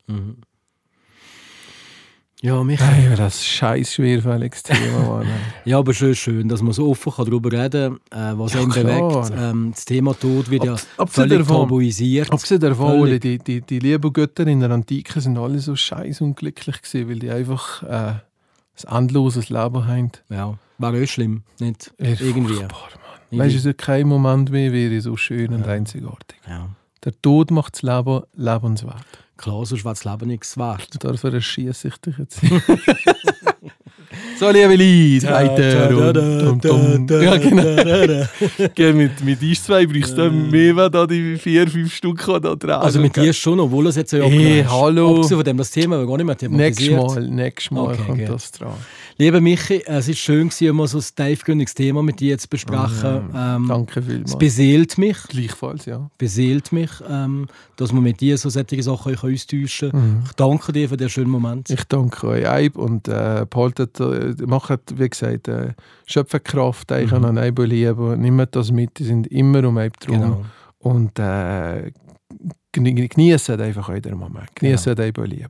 Ja, 2.46 2.64
Michi. 2.64 2.84
Hey, 2.84 3.16
das 3.16 3.44
scheiß 3.44 3.94
schwerfälliges 3.96 4.62
Thema. 4.70 5.24
Ja, 5.66 5.80
aber 5.80 5.96
schön, 5.96 6.14
schön, 6.14 6.48
dass 6.48 6.62
man 6.62 6.74
so 6.74 6.92
offen 6.92 7.12
kann 7.12 7.26
darüber 7.26 7.52
reden 7.52 7.98
kann, 8.12 8.36
äh, 8.36 8.38
was 8.40 8.54
Ja, 8.54 8.60
einen 8.62 8.70
bewegt. 8.70 9.34
Ähm, 9.36 9.72
das 9.74 9.86
Thema 9.86 10.14
Tod 10.14 10.52
wird 10.52 10.64
ja 10.64 10.74
Ab- 10.74 10.82
abgesehen 10.98 11.30
völlig 11.30 11.48
davon- 11.48 11.62
tabuisiert. 11.64 12.32
Abgesehen 12.32 12.62
davon, 12.62 13.00
Völlig. 13.00 13.22
Die, 13.22 13.40
die, 13.40 13.62
die 13.62 13.80
lieben 13.80 14.14
Götter 14.14 14.46
in 14.46 14.60
der 14.60 14.70
Antike 14.70 15.20
sind 15.22 15.40
alle 15.40 15.58
so 15.58 15.76
scheiß 15.76 16.22
unglücklich 16.22 16.84
gewesen, 16.84 17.10
weil 17.10 17.18
die 17.18 17.32
einfach 17.32 17.82
äh, 17.82 17.88
ein 18.86 18.96
endloses 18.96 19.50
Leben 19.50 19.88
haben. 19.88 20.12
Ja, 20.30 20.56
wäre 20.78 21.04
auch 21.04 21.08
schlimm, 21.08 21.42
nicht? 21.60 21.92
Ist 21.98 22.22
Irgendwie. 22.22 22.54
furchtbar, 22.54 22.90
Mann. 23.32 23.40
Weißt 23.40 23.56
du, 23.56 23.58
es 23.58 23.66
ist 23.66 23.78
kein 23.80 24.08
Moment 24.08 24.52
mehr 24.52 24.72
wäre 24.72 25.02
so 25.02 25.18
schön 25.18 25.52
und 25.52 25.68
einzigartig. 25.68 26.38
Ja. 26.48 26.70
Der 27.04 27.20
Tod 27.24 27.50
macht 27.50 27.74
das 27.74 27.82
Leben 27.82 28.22
lebenswert. 28.36 29.04
Klar, 29.38 29.66
sonst 29.66 29.84
wäre 29.84 29.94
das 29.96 30.06
Leben 30.06 30.28
nichts 30.28 30.58
wert. 30.58 30.88
Dafür 31.04 31.34
erschieße 31.34 31.88
ich 31.90 31.98
dich 31.98 32.18
jetzt. 32.18 32.40
so, 34.40 34.50
liebe 34.50 34.76
Leute, 34.76 35.30
weiter. 35.32 37.22
Ja, 37.22 37.38
genau. 37.38 38.26
Gell, 38.76 38.94
mit, 38.94 39.24
mit 39.24 39.42
uns 39.42 39.64
zwei 39.64 39.86
brauchst 39.86 40.18
du 40.18 40.30
mehr, 40.32 40.76
wenn 40.76 40.92
da 40.92 41.06
die 41.06 41.36
vier, 41.38 41.68
fünf 41.68 41.94
Stück 41.94 42.26
da 42.26 42.56
dran 42.56 42.82
Also 42.82 43.00
mit 43.00 43.16
dir 43.16 43.34
schon, 43.34 43.60
obwohl 43.60 43.88
es 43.88 43.96
jetzt 43.98 44.12
ja 44.14 44.20
Hey, 44.20 44.26
abgelehnt 44.28 44.66
ist. 44.68 44.72
hallo. 44.72 45.16
Abgesehen 45.16 45.38
von 45.38 45.46
dem, 45.46 45.58
das 45.58 45.72
Thema 45.72 46.00
wir 46.00 46.08
gar 46.08 46.18
nicht 46.18 46.26
mehr 46.26 46.38
Nächstes 46.50 46.88
thematisiert. 46.88 47.30
Mal, 47.30 47.36
nächstes 47.44 47.72
Mal 47.72 47.82
Okay, 47.82 48.04
kommt 48.06 48.20
gut. 48.20 48.30
das 48.30 48.52
dran. 48.52 48.74
Lieber 49.18 49.40
Michi, 49.40 49.82
es 49.86 50.10
ist 50.10 50.20
schön, 50.20 50.52
mal 50.74 50.88
so 50.88 50.98
ein 50.98 51.04
tiefgründiges 51.16 51.74
Thema 51.74 52.04
mit 52.04 52.20
dir 52.20 52.38
zu 52.38 52.50
besprechen. 52.50 53.30
ähm, 53.34 53.66
Danke 53.70 54.02
es 54.02 54.06
vielmals. 54.06 54.38
beseelt 54.38 54.98
mich, 54.98 55.18
Gleichfalls, 55.30 55.86
ja. 55.86 56.10
beseelt 56.18 56.74
mich, 56.74 56.90
ähm, 57.10 57.48
dass 57.78 57.94
wir 57.94 58.02
mit 58.02 58.20
dir 58.20 58.38
so 58.38 58.50
solche 58.50 58.84
Sachen 58.84 59.16
austauschen 59.16 59.92
können. 59.92 60.24
Ich 60.26 60.34
danke 60.34 60.74
dir 60.74 60.90
für 60.90 60.98
den 60.98 61.08
schönen 61.10 61.30
Moment. 61.30 61.70
Ich 61.70 61.86
danke 61.86 62.28
euch 62.28 62.46
Eib 62.46 62.76
und 62.76 63.08
äh, 63.08 63.46
behaltet, 63.50 63.98
äh, 64.02 64.34
macht, 64.46 64.82
wie 65.00 65.08
gesagt, 65.10 65.48
äh, 65.48 65.74
Schöpferkraft, 66.08 66.92
ich 66.92 67.10
Mhm. 67.12 67.24
an 67.24 67.38
Eib 67.38 67.60
lieben, 67.60 68.20
nehmt 68.20 68.54
das 68.54 68.70
mit, 68.72 69.00
die 69.00 69.06
sind 69.06 69.28
immer 69.28 69.64
um 69.66 69.78
Eib 69.78 69.98
drum. 70.02 70.20
Genau. 70.20 70.46
Und 70.80 71.18
äh, 71.20 71.90
geni- 72.74 73.08
genießt 73.08 73.50
einfach 73.52 73.88
euren 73.88 74.18
Moment, 74.18 74.54
genießt 74.56 74.86
genau. 74.86 75.02
Eib 75.04 75.18
lieben. 75.26 75.50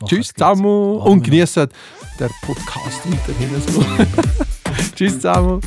Tschüss 0.06 0.32
zusammen 0.32 0.98
und 0.98 1.22
genießt 1.22 1.56
der 1.56 2.30
Podcast 2.42 3.00
weiterhin 3.06 3.62
so. 3.66 3.84
Tschüss 4.94 5.14
zusammen. 5.14 5.60